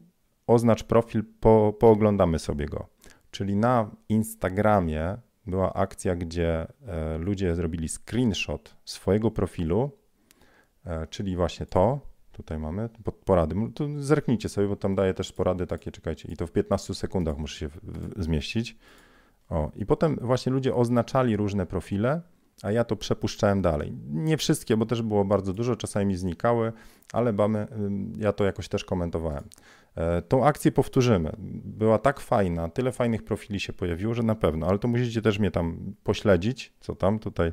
[0.47, 2.87] oznacz profil, po, pooglądamy sobie go.
[3.31, 5.17] Czyli na Instagramie
[5.47, 9.91] była akcja, gdzie e, ludzie zrobili screenshot swojego profilu,
[10.87, 12.01] e, czyli właśnie to,
[12.33, 12.89] tutaj mamy
[13.25, 13.55] porady.
[13.75, 17.39] To zerknijcie sobie, bo tam daje też porady takie, czekajcie, i to w 15 sekundach
[17.39, 17.69] muszę się
[18.17, 18.77] zmieścić.
[19.49, 22.21] O, i potem właśnie ludzie oznaczali różne profile,
[22.63, 23.93] a ja to przepuszczałem dalej.
[24.09, 26.73] Nie wszystkie, bo też było bardzo dużo, czasami znikały,
[27.13, 27.33] ale
[28.17, 29.45] ja to jakoś też komentowałem.
[29.95, 31.33] E, tą akcję powtórzymy.
[31.65, 35.39] Była tak fajna, tyle fajnych profili się pojawiło, że na pewno, ale to musicie też
[35.39, 37.53] mnie tam pośledzić, co tam tutaj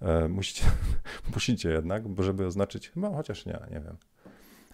[0.00, 0.64] e, musicie,
[1.34, 3.96] musicie jednak, żeby oznaczyć, chyba chociaż nie, nie wiem.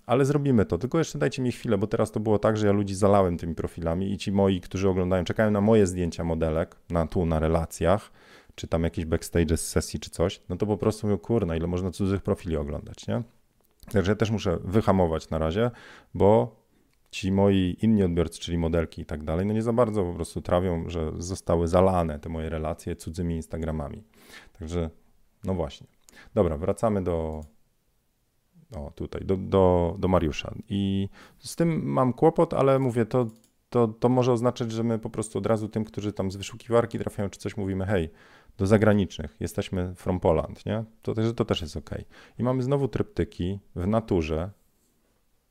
[0.08, 2.72] Ale zrobimy to, tylko jeszcze dajcie mi chwilę, bo teraz to było tak, że ja
[2.72, 7.06] ludzi zalałem tymi profilami i ci moi, którzy oglądają, czekają na moje zdjęcia modelek, na
[7.06, 8.12] tu, na relacjach,
[8.54, 11.66] czy tam jakieś backstage z sesji, czy coś, no to po prostu mówię, kurna, ile
[11.66, 13.22] można cudzych profili oglądać, nie?
[13.92, 15.70] Także ja też muszę wyhamować na razie,
[16.14, 16.56] bo
[17.10, 20.42] ci moi inni odbiorcy, czyli modelki i tak dalej, no nie za bardzo po prostu
[20.42, 24.02] trawią, że zostały zalane te moje relacje cudzymi Instagramami.
[24.58, 24.90] Także,
[25.44, 25.86] no właśnie.
[26.34, 27.44] Dobra, wracamy do,
[28.76, 30.54] o, tutaj, do, do, do Mariusza.
[30.68, 31.08] I
[31.38, 33.26] z tym mam kłopot, ale mówię, to,
[33.70, 36.98] to, to może oznaczać, że my po prostu od razu tym, którzy tam z wyszukiwarki
[36.98, 38.10] trafiają czy coś, mówimy, hej,
[38.58, 40.84] do zagranicznych, jesteśmy from Poland, nie?
[41.02, 41.90] To, to, to też jest ok.
[42.38, 44.50] I mamy znowu tryptyki w naturze,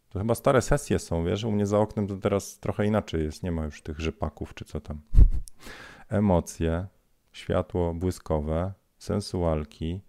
[0.09, 3.43] to chyba stare sesje są, wiesz, u mnie za oknem to teraz trochę inaczej jest,
[3.43, 5.01] nie ma już tych rzepaków czy co tam.
[6.09, 6.87] Emocje,
[7.31, 10.01] światło błyskowe, sensualki.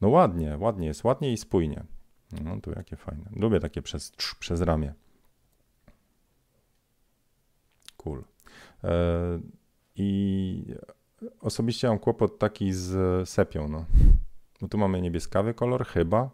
[0.00, 1.84] No ładnie, ładnie jest, ładnie i spójnie.
[2.32, 3.24] No tu jakie fajne.
[3.36, 4.94] Lubię takie przez, przez ramię.
[7.96, 8.24] Cool.
[8.84, 8.90] E,
[9.96, 10.64] I
[11.40, 13.84] osobiście mam kłopot taki z sepią, no.
[14.60, 16.30] Bo tu mamy niebieskawy kolor, chyba,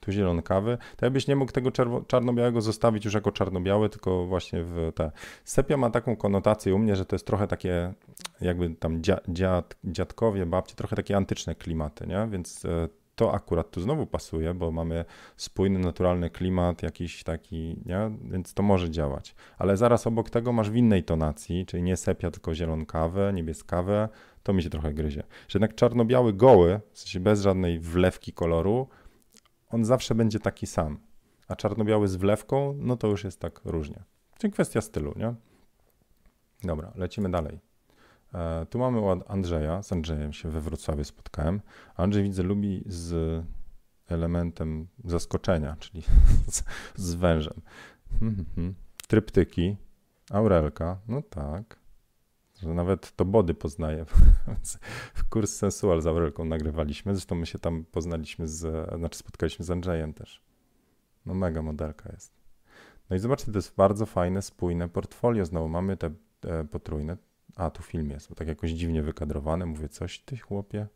[0.00, 1.70] tu zielonkawy, to jakbyś nie mógł tego
[2.06, 5.10] czarno-białego zostawić już jako czarno-białe, tylko właśnie w te.
[5.44, 7.94] Sepia ma taką konotację u mnie, że to jest trochę takie
[8.40, 12.28] jakby tam dziad, dziadkowie, babcie, trochę takie antyczne klimaty, nie?
[12.30, 15.04] Więc e, to akurat tu znowu pasuje, bo mamy
[15.36, 18.10] spójny, naturalny klimat, jakiś taki, nie?
[18.30, 19.34] więc to może działać.
[19.58, 24.08] Ale zaraz obok tego masz w innej tonacji, czyli nie sepia, tylko zielonkawę, niebieskawe,
[24.42, 25.22] to mi się trochę gryzie.
[25.48, 28.88] Że jednak czarno-biały goły, w sensie bez żadnej wlewki koloru,
[29.70, 30.98] on zawsze będzie taki sam.
[31.48, 34.02] A czarno-biały z wlewką, no to już jest tak różnie.
[34.38, 35.34] Czyli kwestia stylu, nie?
[36.62, 37.73] Dobra, lecimy dalej.
[38.34, 41.60] E, tu mamy Andrzeja, z Andrzejem się we Wrocławiu spotkałem.
[41.96, 43.42] Andrzej widzę lubi z
[44.08, 46.02] elementem zaskoczenia, czyli
[46.54, 46.64] z,
[46.96, 47.60] z wężem.
[48.10, 48.74] Hmm, hmm, hmm.
[49.08, 49.76] Tryptyki,
[50.30, 51.84] Aurelka, no tak.
[52.62, 54.04] Że nawet to body poznaję.
[55.14, 57.14] w kurs sensual z Aurelką nagrywaliśmy.
[57.14, 60.42] Zresztą my się tam poznaliśmy z, znaczy spotkaliśmy z Andrzejem też.
[61.26, 62.32] No mega modelka jest.
[63.10, 65.44] No i zobaczcie, to jest bardzo fajne, spójne portfolio.
[65.44, 66.10] Znowu mamy te,
[66.40, 67.16] te potrójne.
[67.56, 69.66] A, tu film jest, bo tak jakoś dziwnie wykadrowane.
[69.66, 70.86] Mówię, coś ty chłopie.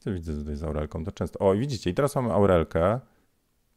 [0.00, 1.38] Co widzę tutaj z Aurelką, to często.
[1.38, 3.00] O, widzicie, i teraz mamy Aurelkę,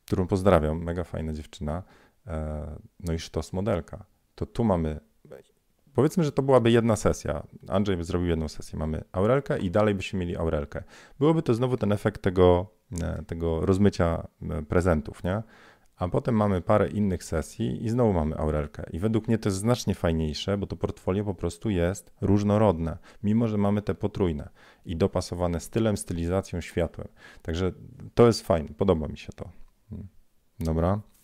[0.06, 1.84] którą pozdrawiam, mega fajna dziewczyna.
[2.28, 2.68] E,
[3.00, 4.06] no i sztos modelka.
[4.36, 5.00] To tu mamy
[5.96, 7.44] Powiedzmy, że to byłaby jedna sesja.
[7.68, 8.80] Andrzej by zrobił jedną sesję.
[8.80, 10.84] Mamy Aurelkę i dalej byśmy mieli Aurelkę.
[11.20, 12.66] Byłoby to znowu ten efekt tego,
[13.02, 15.44] e, tego rozmycia e, prezentów, nie?
[15.98, 18.84] A potem mamy parę innych sesji i znowu mamy Aurelkę.
[18.92, 23.48] I według mnie to jest znacznie fajniejsze, bo to portfolio po prostu jest różnorodne, mimo
[23.48, 24.50] że mamy te potrójne
[24.86, 27.08] i dopasowane stylem, stylizacją, światłem.
[27.42, 27.72] Także
[28.14, 29.50] to jest fajne, podoba mi się to.
[29.90, 30.08] Hmm.
[30.60, 31.15] Dobra.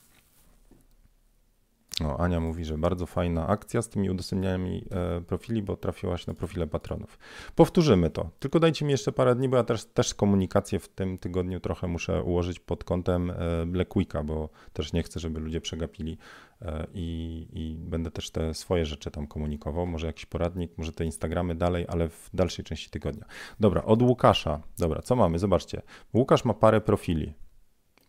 [2.02, 6.34] No, Ania mówi, że bardzo fajna akcja z tymi udostępnianiami e, profili, bo trafiłaś na
[6.34, 7.20] profile patronów.
[7.56, 8.30] Powtórzymy to.
[8.40, 11.88] Tylko dajcie mi jeszcze parę dni, bo ja też, też komunikację w tym tygodniu trochę
[11.88, 16.18] muszę ułożyć pod kątem e, Black Weeka, bo też nie chcę, żeby ludzie przegapili
[16.62, 19.88] e, i, i będę też te swoje rzeczy tam komunikował.
[19.88, 23.26] Może jakiś poradnik, może te Instagramy dalej, ale w dalszej części tygodnia.
[23.60, 24.62] Dobra, od Łukasza.
[24.78, 25.40] Dobra, co mamy?
[25.40, 25.82] Zobaczcie.
[26.14, 27.34] Łukasz ma parę profili.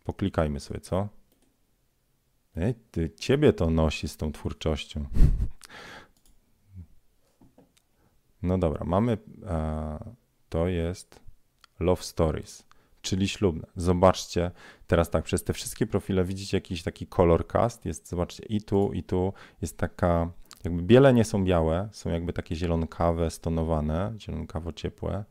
[0.03, 1.22] Poklikajmy sobie, co?
[2.55, 5.05] Ej, ty, ciebie to nosi z tą twórczością.
[8.41, 9.17] No dobra, mamy,
[10.49, 11.19] to jest
[11.79, 12.65] Love Stories,
[13.01, 13.67] czyli ślubne.
[13.75, 14.51] Zobaczcie,
[14.87, 18.93] teraz tak, przez te wszystkie profile widzicie jakiś taki color cast, jest, zobaczcie, i tu,
[18.93, 20.31] i tu jest taka,
[20.63, 25.23] jakby biele nie są białe, są jakby takie zielonkawe, stonowane, zielonkawo ciepłe.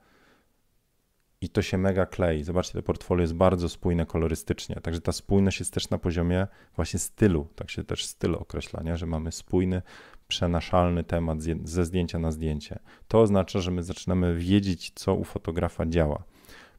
[1.42, 2.44] I to się mega klei.
[2.44, 6.98] Zobaczcie, to portfolio jest bardzo spójne kolorystycznie, także ta spójność jest też na poziomie właśnie
[6.98, 8.96] stylu, tak się też styl określa, nie?
[8.96, 9.82] że mamy spójny,
[10.28, 12.78] przenaszalny temat ze zdjęcia na zdjęcie.
[13.08, 16.24] To oznacza, że my zaczynamy wiedzieć, co u fotografa działa.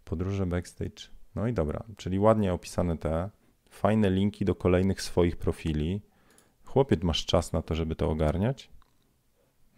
[0.06, 3.30] Podróże backstage, no i dobra, czyli ładnie opisane te,
[3.70, 6.02] fajne linki do kolejnych swoich profili.
[6.66, 8.70] Chłopiec, masz czas na to, żeby to ogarniać?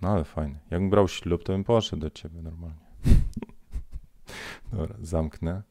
[0.01, 0.59] No ale fajnie.
[0.71, 2.84] Jakbym brał ślub, to bym poszedł do ciebie normalnie.
[4.71, 5.61] Dobra, zamknę.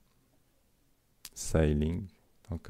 [1.34, 2.10] Sailing,
[2.50, 2.68] ok.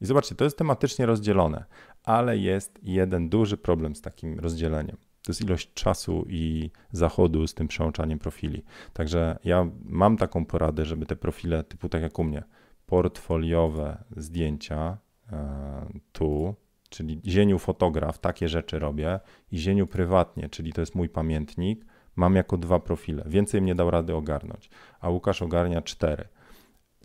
[0.00, 1.64] I zobaczcie, to jest tematycznie rozdzielone,
[2.04, 4.96] ale jest jeden duży problem z takim rozdzieleniem.
[5.22, 8.62] To jest ilość czasu i zachodu z tym przełączaniem profili.
[8.92, 12.42] Także ja mam taką poradę, żeby te profile typu tak jak u mnie,
[12.86, 14.98] portfoliowe zdjęcia
[15.32, 16.54] e, tu,
[16.88, 19.20] czyli zieniu fotograf, takie rzeczy robię
[19.52, 21.84] i zieniu prywatnie, czyli to jest mój pamiętnik,
[22.16, 23.24] mam jako dwa profile.
[23.26, 26.28] Więcej mnie dał rady ogarnąć, a Łukasz ogarnia cztery.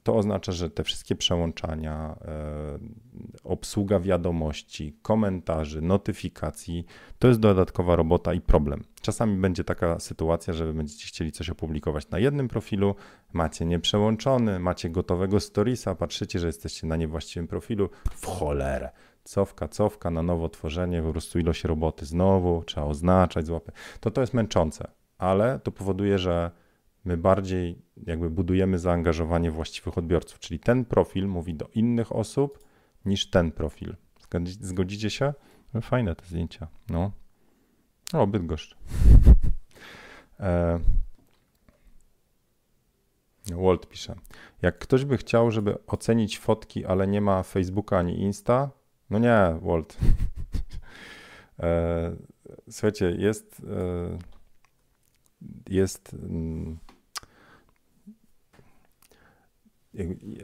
[0.03, 2.79] To oznacza, że te wszystkie przełączania, e,
[3.43, 6.85] obsługa wiadomości, komentarzy, notyfikacji
[7.19, 8.83] to jest dodatkowa robota i problem.
[9.01, 12.95] Czasami będzie taka sytuacja, że będziecie chcieli coś opublikować na jednym profilu,
[13.33, 18.89] macie nieprzełączony, macie gotowego storiesa, patrzycie, że jesteście na niewłaściwym profilu, w cholerę
[19.23, 23.75] cofka, cofka, na nowo tworzenie, po prostu ilość roboty znowu, trzeba oznaczać, złapać.
[23.99, 24.91] To to jest męczące,
[25.21, 26.51] ale to powoduje, że
[27.05, 32.59] my bardziej jakby budujemy zaangażowanie właściwych odbiorców, czyli ten profil mówi do innych osób
[33.05, 33.95] niż ten profil.
[34.61, 35.33] Zgodzicie się?
[35.73, 36.67] No, fajne te zdjęcia.
[36.89, 37.11] No.
[38.13, 38.77] O, Bydgoszcz.
[40.39, 40.79] e...
[43.55, 44.15] Walt pisze.
[44.61, 48.69] Jak ktoś by chciał, żeby ocenić fotki, ale nie ma Facebooka ani Insta,
[49.09, 49.97] no nie, Walt.
[51.59, 52.15] e...
[52.69, 53.61] Słuchajcie, jest.
[53.69, 54.40] E...
[55.69, 56.13] Jest.
[56.13, 56.77] Mm,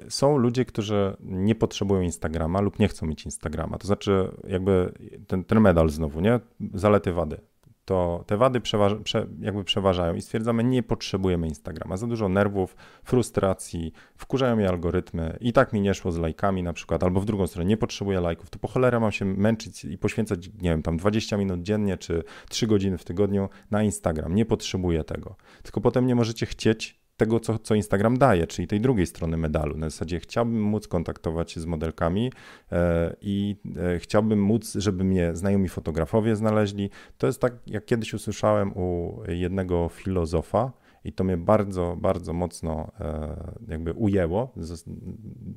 [0.10, 3.78] są ludzie, którzy nie potrzebują Instagrama lub nie chcą mieć Instagrama.
[3.78, 4.94] To znaczy, jakby
[5.28, 6.40] ten, ten medal znowu, nie?
[6.74, 7.42] Zalety, wady.
[7.88, 11.98] To te wady przeważ, prze, jakby przeważają i stwierdzamy, nie potrzebujemy Instagrama.
[11.98, 16.74] Za dużo nerwów, frustracji, wkurzają mnie algorytmy i tak mi nie szło z lajkami na
[16.74, 19.98] przykład, albo w drugą stronę, nie potrzebuję lajków, to po cholerę mam się męczyć i
[19.98, 24.36] poświęcać, nie wiem, tam 20 minut dziennie czy 3 godziny w tygodniu na Instagram.
[24.36, 25.36] Nie potrzebuję tego.
[25.64, 29.78] Tylko potem nie możecie chcieć tego, co, co Instagram daje, czyli tej drugiej strony medalu.
[29.78, 32.32] Na zasadzie chciałbym móc kontaktować się z modelkami
[32.72, 33.56] e, i
[33.96, 36.90] e, chciałbym móc, żeby mnie znajomi fotografowie znaleźli.
[37.18, 40.72] To jest tak, jak kiedyś usłyszałem u jednego filozofa,
[41.04, 44.54] i to mnie bardzo, bardzo mocno e, jakby ujęło,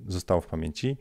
[0.07, 0.97] zostało w pamięci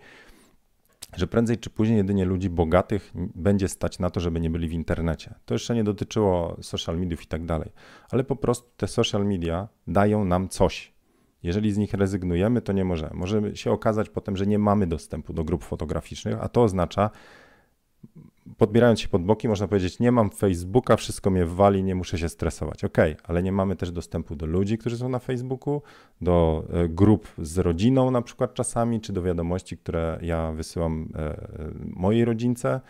[1.15, 4.73] że prędzej czy później jedynie ludzi bogatych będzie stać na to, żeby nie byli w
[4.73, 5.33] internecie.
[5.45, 7.71] To jeszcze nie dotyczyło social mediów i tak dalej,
[8.11, 10.93] ale po prostu te social media dają nam coś.
[11.43, 13.11] Jeżeli z nich rezygnujemy, to nie możemy.
[13.13, 17.09] Może się okazać potem, że nie mamy dostępu do grup fotograficznych, a to oznacza,
[18.57, 22.29] podbierając się pod boki, można powiedzieć, nie mam Facebooka, wszystko mnie wali, nie muszę się
[22.29, 22.83] stresować.
[22.83, 25.81] Ok, ale nie mamy też dostępu do ludzi, którzy są na Facebooku,
[26.21, 31.19] do e, grup z rodziną na przykład czasami, czy do wiadomości, które ja wysyłam e,
[31.19, 31.37] e,
[31.85, 32.81] mojej rodzince.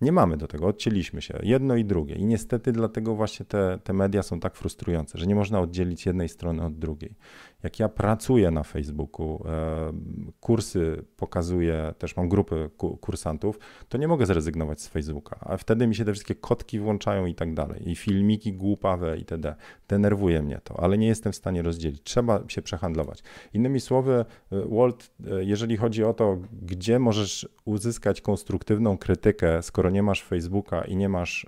[0.00, 2.14] Nie mamy do tego, odcięliśmy się, jedno i drugie.
[2.14, 6.28] I niestety dlatego właśnie te, te media są tak frustrujące, że nie można oddzielić jednej
[6.28, 7.14] strony od drugiej
[7.62, 9.92] jak ja pracuję na Facebooku, e,
[10.40, 13.58] kursy pokazuję, też mam grupy kursantów,
[13.88, 17.34] to nie mogę zrezygnować z Facebooka, a wtedy mi się te wszystkie kotki włączają i
[17.34, 19.54] tak dalej, i filmiki głupawe itd.
[19.88, 22.02] Denerwuje mnie to, ale nie jestem w stanie rozdzielić.
[22.02, 23.22] Trzeba się przehandlować.
[23.54, 29.90] Innymi słowy, e, Walt, e, jeżeli chodzi o to, gdzie możesz uzyskać konstruktywną krytykę, skoro
[29.90, 31.46] nie masz Facebooka i nie masz,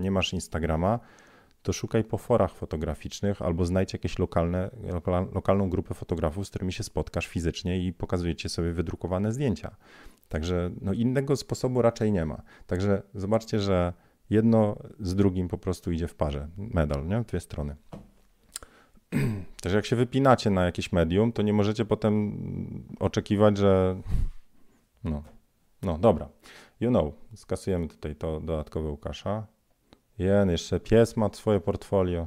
[0.00, 1.00] nie masz Instagrama,
[1.62, 4.70] to szukaj po forach fotograficznych albo znajdź jakieś lokalne,
[5.34, 9.76] lokalną grupę fotografów, z którymi się spotkasz fizycznie i pokazujecie sobie wydrukowane zdjęcia.
[10.28, 12.42] Także no, innego sposobu raczej nie ma.
[12.66, 13.92] Także zobaczcie, że
[14.30, 16.48] jedno z drugim po prostu idzie w parze.
[16.56, 17.20] Medal, nie?
[17.20, 17.76] Dwie strony.
[19.62, 22.36] Też jak się wypinacie na jakieś medium, to nie możecie potem
[23.00, 24.00] oczekiwać, że
[25.04, 25.22] no,
[25.82, 26.28] no dobra.
[26.80, 29.46] You know, skasujemy tutaj to dodatkowe Łukasza.
[30.18, 32.26] Jen, jeszcze pies ma swoje portfolio.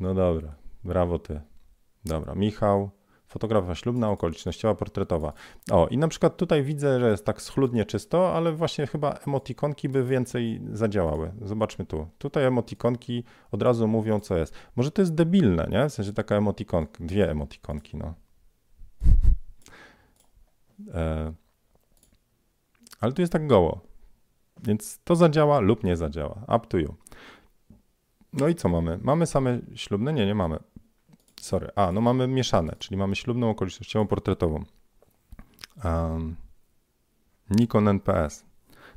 [0.00, 1.40] No dobra, brawo ty.
[2.04, 2.90] Dobra, Michał,
[3.26, 5.32] fotografia ślubna, okolicznościowa, portretowa.
[5.70, 9.88] O, i na przykład tutaj widzę, że jest tak schludnie czysto, ale właśnie chyba emotikonki
[9.88, 11.32] by więcej zadziałały.
[11.42, 12.06] Zobaczmy tu.
[12.18, 14.54] Tutaj emotikonki od razu mówią, co jest.
[14.76, 15.88] Może to jest debilne, nie?
[15.88, 18.14] W sensie taka emotikonka, dwie emotikonki, no.
[20.94, 21.32] E,
[23.00, 23.89] ale tu jest tak goło.
[24.62, 26.44] Więc to zadziała lub nie zadziała.
[26.56, 26.94] Up to you.
[28.32, 28.98] No i co mamy?
[29.02, 30.12] Mamy same ślubne?
[30.12, 30.58] Nie, nie mamy.
[31.40, 34.64] sorry, a no mamy mieszane, czyli mamy ślubną okolicznościową portretową.
[35.84, 36.36] Um,
[37.50, 38.44] Nikon NPS.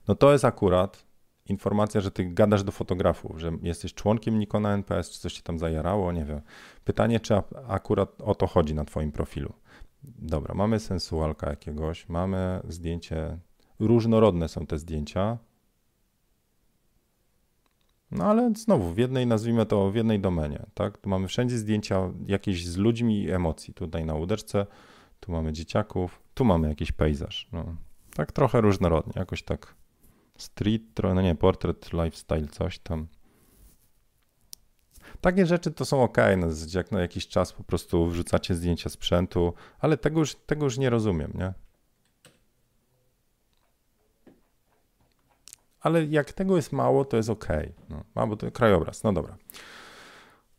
[0.07, 1.05] No to jest akurat
[1.45, 5.59] informacja, że ty gadasz do fotografów, że jesteś członkiem Nikona NPS, czy coś się tam
[5.59, 6.41] zajarało, nie wiem.
[6.83, 7.33] Pytanie, czy
[7.67, 9.53] akurat o to chodzi na twoim profilu.
[10.03, 13.37] Dobra, mamy sensualka jakiegoś, mamy zdjęcie,
[13.79, 15.37] różnorodne są te zdjęcia,
[18.13, 20.97] no ale znowu, w jednej, nazwijmy to, w jednej domenie, tak?
[20.97, 23.73] Tu mamy wszędzie zdjęcia jakieś z ludźmi i emocji.
[23.73, 24.65] Tutaj na uderce,
[25.19, 27.49] tu mamy dzieciaków, tu mamy jakiś pejzaż.
[27.51, 27.75] No,
[28.15, 29.75] tak trochę różnorodnie, jakoś tak
[30.37, 33.07] street, no nie, portret, lifestyle, coś tam.
[35.21, 39.53] Takie rzeczy to są ok, zasadzie jak na jakiś czas po prostu wrzucacie zdjęcia sprzętu,
[39.79, 41.53] ale tego już, tego już nie rozumiem, nie?
[45.83, 47.47] Ale jak tego jest mało, to jest ok.
[47.89, 49.37] No, a, bo to krajobraz, no dobra.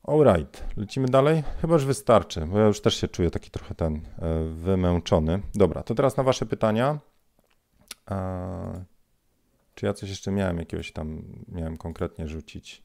[0.03, 1.43] Alright, lecimy dalej?
[1.61, 5.43] Chyba już wystarczy, bo ja już też się czuję taki trochę ten e, wymęczony.
[5.55, 6.99] Dobra, to teraz na wasze pytania.
[8.11, 8.85] E,
[9.75, 12.83] czy ja coś jeszcze miałem jakiegoś tam, miałem konkretnie rzucić?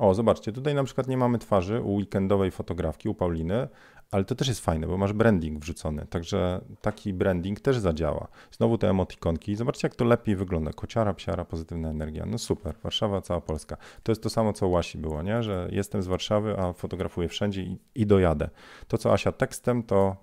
[0.00, 3.68] O, zobaczcie, tutaj na przykład nie mamy twarzy u weekendowej fotografki, u Pauliny,
[4.10, 8.28] ale to też jest fajne, bo masz branding wrzucony, także taki branding też zadziała.
[8.50, 10.72] Znowu te emotikonki, zobaczcie jak to lepiej wygląda.
[10.72, 12.26] Kociara, psiara, pozytywna energia.
[12.26, 13.76] No super, Warszawa, cała Polska.
[14.02, 15.42] To jest to samo, co u Łasi było, nie?
[15.42, 18.50] że jestem z Warszawy, a fotografuję wszędzie i, i dojadę.
[18.88, 20.16] To, co Asia tekstem, to,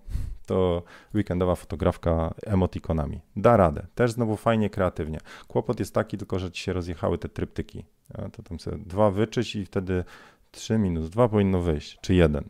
[0.48, 0.84] to
[1.16, 3.22] weekendowa fotografka emotikonami.
[3.36, 3.88] Da radę.
[3.96, 5.20] Też znowu fajnie, kreatywnie.
[5.48, 7.86] Kłopot jest taki tylko, że ci się rozjechały te tryptyki.
[8.34, 10.04] To tam sobie dwa wyczyść i wtedy
[10.52, 12.50] 3 minus 2 powinno wyjść, czy jeden.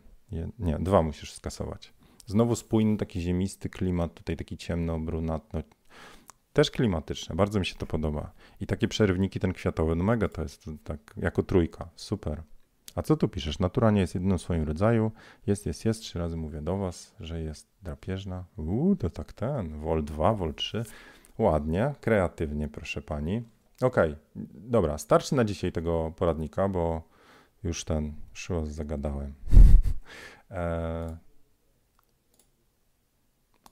[0.59, 1.93] Nie, dwa musisz skasować.
[2.25, 5.61] Znowu spójny, taki ziemisty klimat, tutaj taki ciemno, brunatno.
[6.53, 8.31] Też klimatyczne, bardzo mi się to podoba.
[8.61, 12.43] I takie przerywniki, ten kwiatowy, no mega to jest tak jako trójka, super.
[12.97, 13.59] A co tu piszesz?
[13.59, 15.11] Natura nie jest jedyną w swoim rodzaju.
[15.47, 16.01] Jest, jest, jest.
[16.01, 18.45] Trzy razy mówię do was, że jest drapieżna.
[18.57, 19.79] Uuu, to tak ten.
[19.79, 20.83] Vol 2, Vol 3.
[21.37, 23.43] Ładnie, kreatywnie, proszę pani.
[23.81, 24.17] Okej, okay.
[24.53, 27.01] dobra, starczy na dzisiaj tego poradnika, bo
[27.63, 29.33] już ten, już zagadałem.
[30.51, 31.17] e,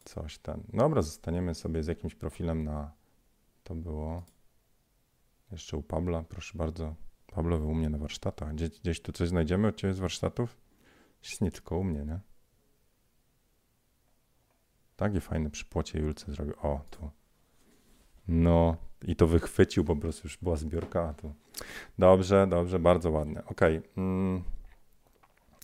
[0.03, 0.63] coś ten.
[0.73, 2.91] Dobra, zostaniemy sobie z jakimś profilem na.
[3.63, 4.23] To było.
[5.51, 6.95] Jeszcze u Pabla, proszę bardzo.
[7.35, 8.53] Pablo, u mnie na warsztatach.
[8.53, 10.57] Gdzieś, gdzieś tu coś znajdziemy od ciebie z warsztatów?
[11.41, 12.19] Nie tylko u mnie, nie?
[14.95, 16.53] Takie fajne przy płocie Julce zrobił.
[16.61, 17.09] O, tu.
[18.27, 21.13] No, i to wychwycił, po prostu już była zbiorka.
[21.13, 21.33] Tu.
[21.99, 23.45] Dobrze, dobrze, bardzo ładne.
[23.45, 23.77] Okej.
[23.77, 23.89] Okay.
[23.97, 24.43] Mm.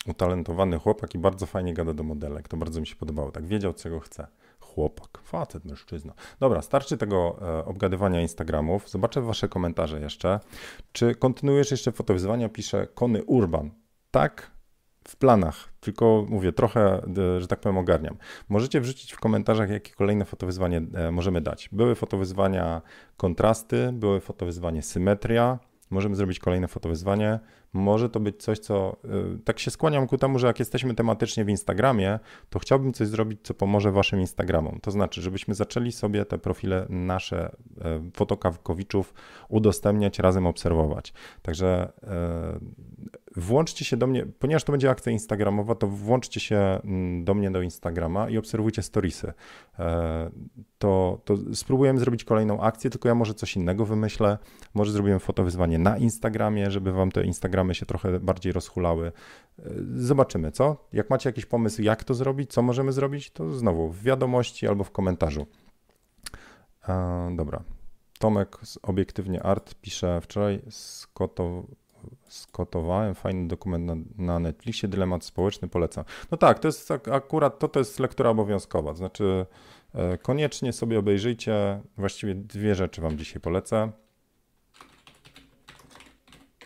[0.07, 2.47] Utalentowany chłopak i bardzo fajnie gada do modelek.
[2.47, 3.32] To bardzo mi się podobało.
[3.32, 4.28] Tak wiedział, czego chce.
[4.76, 6.13] Chłopak, facet, mężczyzna.
[6.39, 8.89] Dobra, starczy tego e, obgadywania Instagramów.
[8.89, 10.39] Zobaczę wasze komentarze jeszcze.
[10.91, 12.49] Czy kontynuujesz jeszcze fotowyzwania?
[12.49, 13.72] Pisze Kony Urban.
[14.11, 14.51] Tak,
[15.07, 17.03] w planach, tylko mówię, trochę,
[17.38, 18.17] e, że tak powiem, ogarniam.
[18.49, 21.69] Możecie wrzucić w komentarzach, jakie kolejne fotowyzwanie e, możemy dać.
[21.72, 22.82] Były fotowyzwania
[23.17, 25.59] kontrasty, były fotowyzwanie symetria,
[25.89, 27.39] możemy zrobić kolejne fotowyzwanie.
[27.74, 28.97] Może to być coś, co
[29.36, 32.19] y, tak się skłaniam ku temu, że jak jesteśmy tematycznie w Instagramie,
[32.49, 34.80] to chciałbym coś zrobić, co pomoże waszym Instagramom.
[34.82, 37.82] To znaczy, żebyśmy zaczęli sobie te profile nasze y,
[38.13, 39.13] fotokawkowiczów
[39.49, 41.13] udostępniać, razem obserwować.
[41.41, 47.23] Także y, włączcie się do mnie, ponieważ to będzie akcja instagramowa, to włączcie się mm,
[47.23, 49.34] do mnie do Instagrama i obserwujcie storiesy.
[50.77, 54.38] To, to spróbujemy zrobić kolejną akcję, tylko ja może coś innego wymyślę.
[54.73, 59.11] Może zrobimy fotowyzwanie na Instagramie, żeby wam te Instagramy się trochę bardziej rozhulały.
[59.59, 59.63] E,
[59.95, 60.88] zobaczymy, co?
[60.93, 64.84] Jak macie jakiś pomysł, jak to zrobić, co możemy zrobić, to znowu w wiadomości albo
[64.84, 65.47] w komentarzu.
[66.88, 67.63] E, dobra.
[68.19, 71.63] Tomek z Obiektywnie Art pisze, wczoraj skoto,
[72.28, 73.95] skotowałem fajny dokument na,
[74.26, 76.06] na Netflixie, dylemat społeczny, polecam.
[76.32, 79.45] No tak, to jest akurat, to, to jest lektura obowiązkowa, znaczy
[79.93, 83.91] e, koniecznie sobie obejrzyjcie, właściwie dwie rzeczy wam dzisiaj polecę.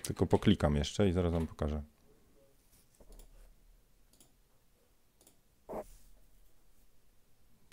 [0.04, 1.84] Tylko poklikam jeszcze i zaraz wam pokażę.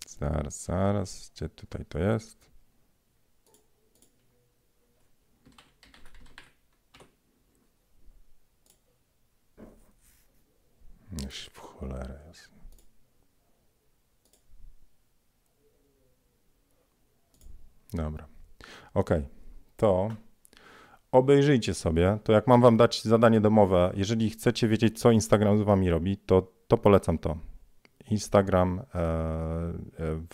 [0.06, 2.51] Zaraz, zaraz, gdzie tutaj to jest?
[11.24, 12.52] Już w cholerę jest.
[17.94, 18.26] Dobra.
[18.94, 19.10] Ok.
[19.76, 20.08] To
[21.12, 22.18] obejrzyjcie sobie.
[22.24, 26.16] To jak mam wam dać zadanie domowe, jeżeli chcecie wiedzieć, co Instagram z wami robi,
[26.16, 27.38] to, to polecam to.
[28.10, 29.72] Instagram, e, e,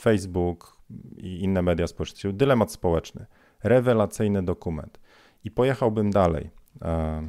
[0.01, 0.79] Facebook
[1.16, 2.33] i inne media społecznościowe.
[2.33, 3.26] Dylemat społeczny.
[3.62, 5.01] Rewelacyjny dokument.
[5.45, 6.51] I pojechałbym dalej.
[6.83, 7.22] E,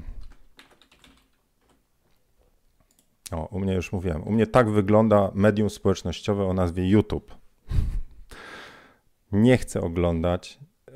[3.31, 4.23] O, u mnie już mówiłem.
[4.23, 7.35] U mnie tak wygląda medium społecznościowe o nazwie YouTube.
[9.31, 10.93] Nie chcę oglądać e,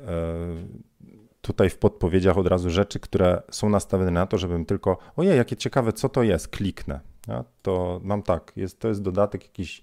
[1.40, 5.56] tutaj w podpowiedziach od razu rzeczy, które są nastawione na to, żebym tylko, ojej, jakie
[5.56, 7.00] ciekawe, co to jest, kliknę.
[7.28, 9.80] Ja, to mam tak, jest, to jest dodatek jakiś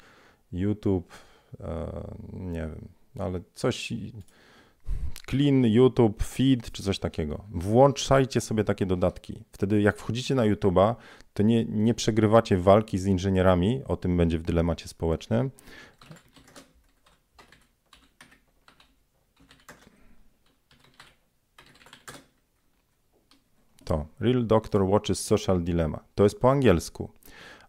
[0.51, 1.13] YouTube,
[1.59, 1.91] e,
[2.33, 2.87] nie wiem,
[3.19, 3.93] ale coś
[5.32, 7.43] clean YouTube feed czy coś takiego.
[7.51, 9.43] Włączajcie sobie takie dodatki.
[9.51, 10.95] Wtedy jak wchodzicie na YouTube'a,
[11.34, 15.51] to nie, nie przegrywacie walki z inżynierami, o tym będzie w dylemacie społecznym.
[23.84, 25.99] To Real Doctor Watches Social Dilemma.
[26.15, 27.11] To jest po angielsku,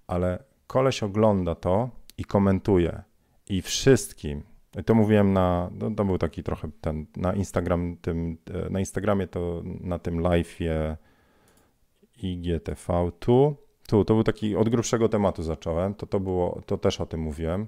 [0.07, 3.03] ale koleś ogląda to i komentuje
[3.49, 4.52] i wszystkim
[4.87, 9.27] to mówiłem na, no to był taki trochę ten, na Instagram, tym, e, na Instagramie
[9.27, 10.97] to na tym live'ie
[12.23, 13.57] IGTV tu,
[13.89, 17.21] tu, to był taki, od grubszego tematu zacząłem, to to było, to też o tym
[17.21, 17.67] mówiłem,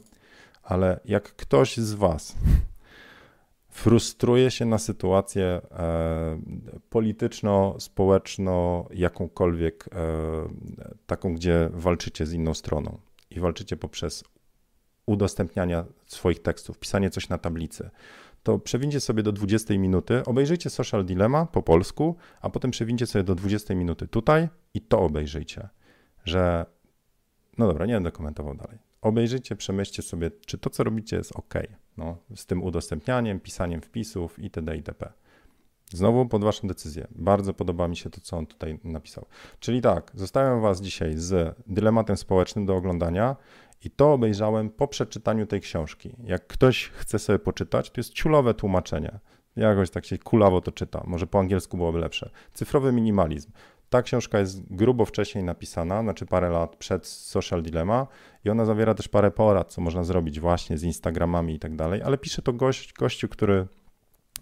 [0.63, 2.37] ale jak ktoś z was
[3.69, 6.41] frustruje się na sytuację e,
[6.91, 9.99] polityczno-społeczno, jakąkolwiek, e,
[11.07, 12.99] taką, gdzie walczycie z inną stroną
[13.31, 14.25] i walczycie poprzez
[15.07, 17.91] udostępniania swoich tekstów, pisanie coś na tablicy,
[18.43, 23.23] to przewincie sobie do 20 minuty, obejrzyjcie Social Dilemma po polsku, a potem przewincie sobie
[23.25, 25.69] do 20 minuty tutaj i to obejrzyjcie,
[26.25, 26.67] że
[27.59, 28.79] no dobra, nie będę komentował dalej.
[29.03, 31.55] Obejrzyjcie, przemyślcie sobie, czy to, co robicie, jest ok.
[31.97, 34.77] No, z tym udostępnianiem, pisaniem wpisów itd.
[34.77, 35.13] itp.
[35.91, 37.07] Znowu pod Waszą decyzję.
[37.11, 39.27] Bardzo podoba mi się to, co on tutaj napisał.
[39.61, 43.37] Czyli tak, zostawiam Was dzisiaj z dylematem społecznym do oglądania.
[43.85, 46.17] I to obejrzałem po przeczytaniu tej książki.
[46.25, 49.19] Jak ktoś chce sobie poczytać, to jest ciulowe tłumaczenie.
[49.57, 51.03] Jakoś tak się kulawo to czyta.
[51.07, 52.31] Może po angielsku byłoby lepsze.
[52.55, 53.53] Cyfrowy minimalizm.
[53.91, 58.07] Ta książka jest grubo wcześniej napisana, znaczy parę lat przed Social Dilemma
[58.45, 62.03] i ona zawiera też parę porad, co można zrobić właśnie z Instagramami i tak dalej,
[62.03, 63.67] ale pisze to gość, gościu, który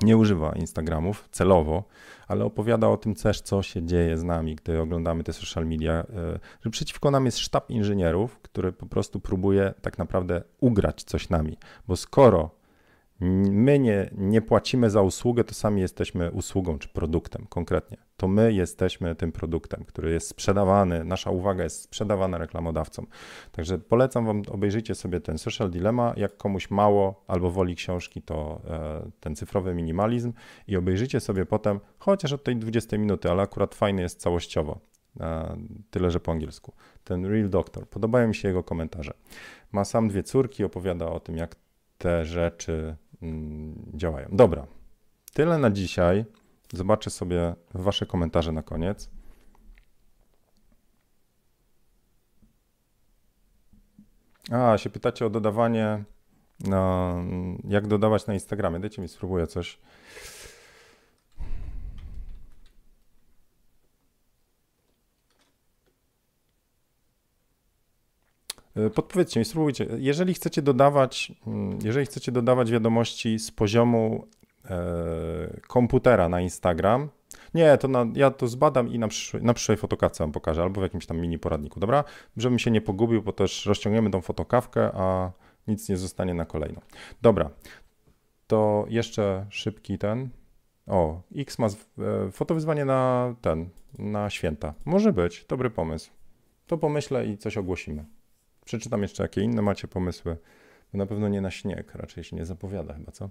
[0.02, 1.84] nie używa Instagramów celowo,
[2.28, 5.92] ale opowiada o tym też, co się dzieje z nami, gdy oglądamy te social media,
[5.92, 6.04] e,
[6.64, 11.56] że przeciwko nam jest sztab inżynierów, który po prostu próbuje tak naprawdę ugrać coś nami,
[11.88, 12.50] bo skoro
[13.50, 17.96] my nie, nie płacimy za usługę, to sami jesteśmy usługą czy produktem konkretnie.
[18.16, 23.06] To my jesteśmy tym produktem, który jest sprzedawany, nasza uwaga jest sprzedawana reklamodawcom.
[23.52, 26.14] Także polecam Wam, obejrzyjcie sobie ten Social Dilemma.
[26.16, 30.32] Jak komuś mało albo woli książki, to e, ten cyfrowy minimalizm
[30.66, 34.80] i obejrzyjcie sobie potem, chociaż od tej 20 minuty, ale akurat fajny jest całościowo.
[35.20, 35.56] E,
[35.90, 36.72] tyle, że po angielsku.
[37.04, 37.88] Ten Real Doctor.
[37.88, 39.14] Podobają mi się jego komentarze.
[39.72, 41.56] Ma sam dwie córki, opowiada o tym, jak
[41.98, 42.96] te rzeczy
[43.94, 44.28] działają.
[44.32, 44.66] Dobra,
[45.32, 46.24] tyle na dzisiaj.
[46.72, 49.10] Zobaczę sobie Wasze komentarze na koniec.
[54.50, 56.04] A, się pytacie o dodawanie,
[56.60, 57.14] na,
[57.64, 58.80] jak dodawać na Instagramie.
[58.80, 59.78] Dajcie mi spróbuję coś.
[68.94, 69.86] Podpowiedzcie mi, spróbujcie.
[69.98, 74.26] Jeżeli chcecie dodawać, mm, jeżeli chcecie dodawać wiadomości z poziomu
[74.70, 77.08] e, komputera na Instagram,
[77.54, 80.80] nie, to na, ja to zbadam i na przyszłej, na przyszłej fotokawce wam pokażę, albo
[80.80, 82.04] w jakimś tam mini poradniku, dobra?
[82.36, 85.32] Żebym się nie pogubił, bo też rozciągniemy tą fotokawkę, a
[85.68, 86.80] nic nie zostanie na kolejną.
[87.22, 87.50] Dobra,
[88.46, 90.28] to jeszcze szybki ten.
[90.86, 91.70] O, X ma e,
[92.30, 93.68] fotowyzwanie na ten,
[93.98, 94.74] na święta.
[94.84, 96.10] Może być, dobry pomysł.
[96.66, 98.04] To pomyślę i coś ogłosimy.
[98.64, 100.36] Przeczytam jeszcze, jakie inne macie pomysły.
[100.92, 103.28] Na pewno nie na śnieg, raczej się nie zapowiada chyba, co?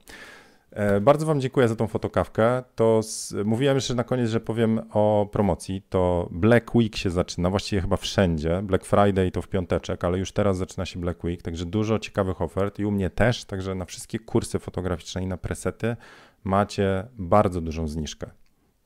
[0.72, 2.64] E, bardzo Wam dziękuję za tą fotokawkę.
[2.76, 5.82] To z, mówiłem jeszcze na koniec, że powiem o promocji.
[5.90, 8.62] To Black Week się zaczyna, właściwie chyba wszędzie.
[8.64, 12.42] Black Friday to w piąteczek, ale już teraz zaczyna się Black Week, także dużo ciekawych
[12.42, 15.96] ofert i u mnie też, także na wszystkie kursy fotograficzne i na presety
[16.44, 18.41] macie bardzo dużą zniżkę.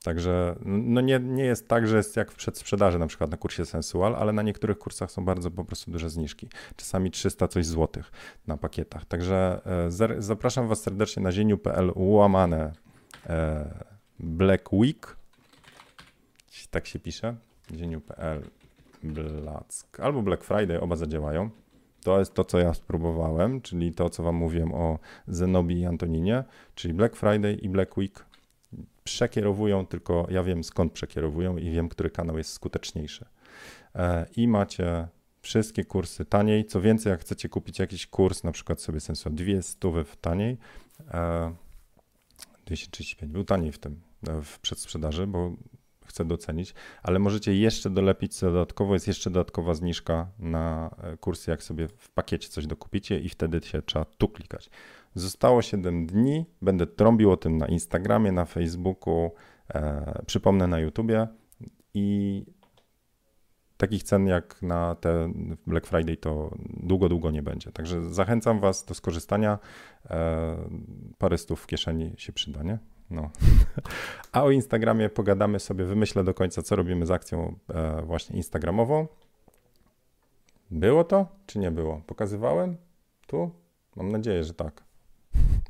[0.06, 3.66] Także no nie, nie jest tak, że jest jak w przedsprzedaży na przykład na kursie
[3.66, 6.48] Sensual, ale na niektórych kursach są bardzo po prostu duże zniżki.
[6.76, 8.12] Czasami 300 coś złotych
[8.46, 9.04] na pakietach.
[9.04, 12.72] Także e, zapraszam Was serdecznie na zieniu.pl ułamane
[13.26, 13.84] e,
[14.20, 15.16] Black Week.
[16.70, 17.36] Tak się pisze.
[17.74, 18.42] zieniu.pl
[19.02, 21.50] Black albo Black Friday, oba zadziałają.
[22.02, 24.98] To jest to, co ja spróbowałem, czyli to, co Wam mówiłem o
[25.28, 26.44] Zenobi i Antoninie,
[26.74, 28.26] czyli Black Friday i Black Week
[29.04, 33.24] przekierowują, tylko ja wiem skąd przekierowują i wiem, który kanał jest skuteczniejszy.
[33.94, 35.08] E, I macie
[35.42, 36.64] wszystkie kursy taniej.
[36.64, 40.58] Co więcej, jak chcecie kupić jakiś kurs, na przykład sobie sensu dwie stówy taniej,
[42.66, 45.52] 235 e, był taniej w tym, e, w przedsprzedaży, bo
[46.06, 51.62] chcę docenić, ale możecie jeszcze dolepić co dodatkowo, jest jeszcze dodatkowa zniżka na kursy, jak
[51.62, 54.70] sobie w pakiecie coś dokupicie i wtedy się trzeba tu klikać.
[55.16, 59.30] Zostało 7 dni, będę trąbił o tym na Instagramie, na Facebooku,
[59.74, 61.26] e, przypomnę na YouTubie
[61.94, 62.46] i
[63.76, 65.32] takich cen jak na te
[65.66, 67.72] Black Friday to długo, długo nie będzie.
[67.72, 69.58] Także zachęcam Was do skorzystania.
[70.10, 70.56] E,
[71.18, 72.78] parę stów w kieszeni się przyda, nie?
[73.10, 73.30] No.
[74.32, 79.06] A o Instagramie pogadamy sobie, wymyślę do końca, co robimy z akcją e, właśnie Instagramową.
[80.70, 82.02] Było to, czy nie było?
[82.06, 82.76] Pokazywałem
[83.26, 83.50] tu?
[83.96, 84.86] Mam nadzieję, że tak.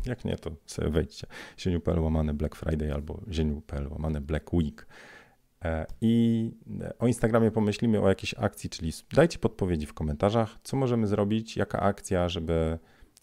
[0.07, 1.27] Jak nie, to sobie wejdźcie.
[1.59, 4.87] Zieniu.pl łamane Black Friday albo zieniu.pl łamane Black Week.
[5.65, 6.53] E, I
[6.99, 11.81] o Instagramie pomyślimy o jakiejś akcji, czyli dajcie podpowiedzi w komentarzach, co możemy zrobić, jaka
[11.81, 12.79] akcja, żeby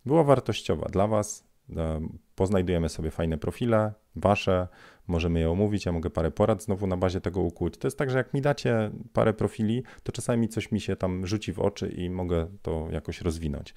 [0.06, 1.44] była wartościowa dla Was.
[1.78, 4.68] E, poznajdujemy sobie fajne profile, Wasze,
[5.08, 5.86] możemy je omówić.
[5.86, 7.78] Ja mogę parę porad znowu na bazie tego ukuć.
[7.78, 11.28] To jest tak, że jak mi dacie parę profili, to czasami coś mi się tam
[11.28, 13.74] rzuci w oczy i mogę to jakoś rozwinąć.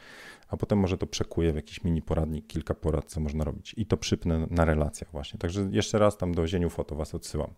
[0.48, 3.74] A potem może to przekuję w jakiś mini poradnik, kilka porad, co można robić.
[3.76, 5.38] I to przypnę na relacjach właśnie.
[5.38, 7.50] Także jeszcze raz tam do Zieniu Foto Was odsyłam.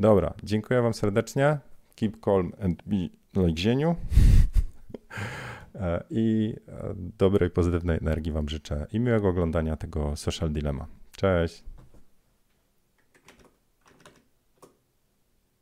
[0.00, 1.58] Dobra, dziękuję Wam serdecznie.
[1.94, 2.96] Keep calm and be
[3.46, 3.96] like Zieniu.
[5.74, 10.86] E, I e, dobrej, pozytywnej energii Wam życzę i miłego oglądania tego Social Dilemma.
[11.16, 11.73] Cześć!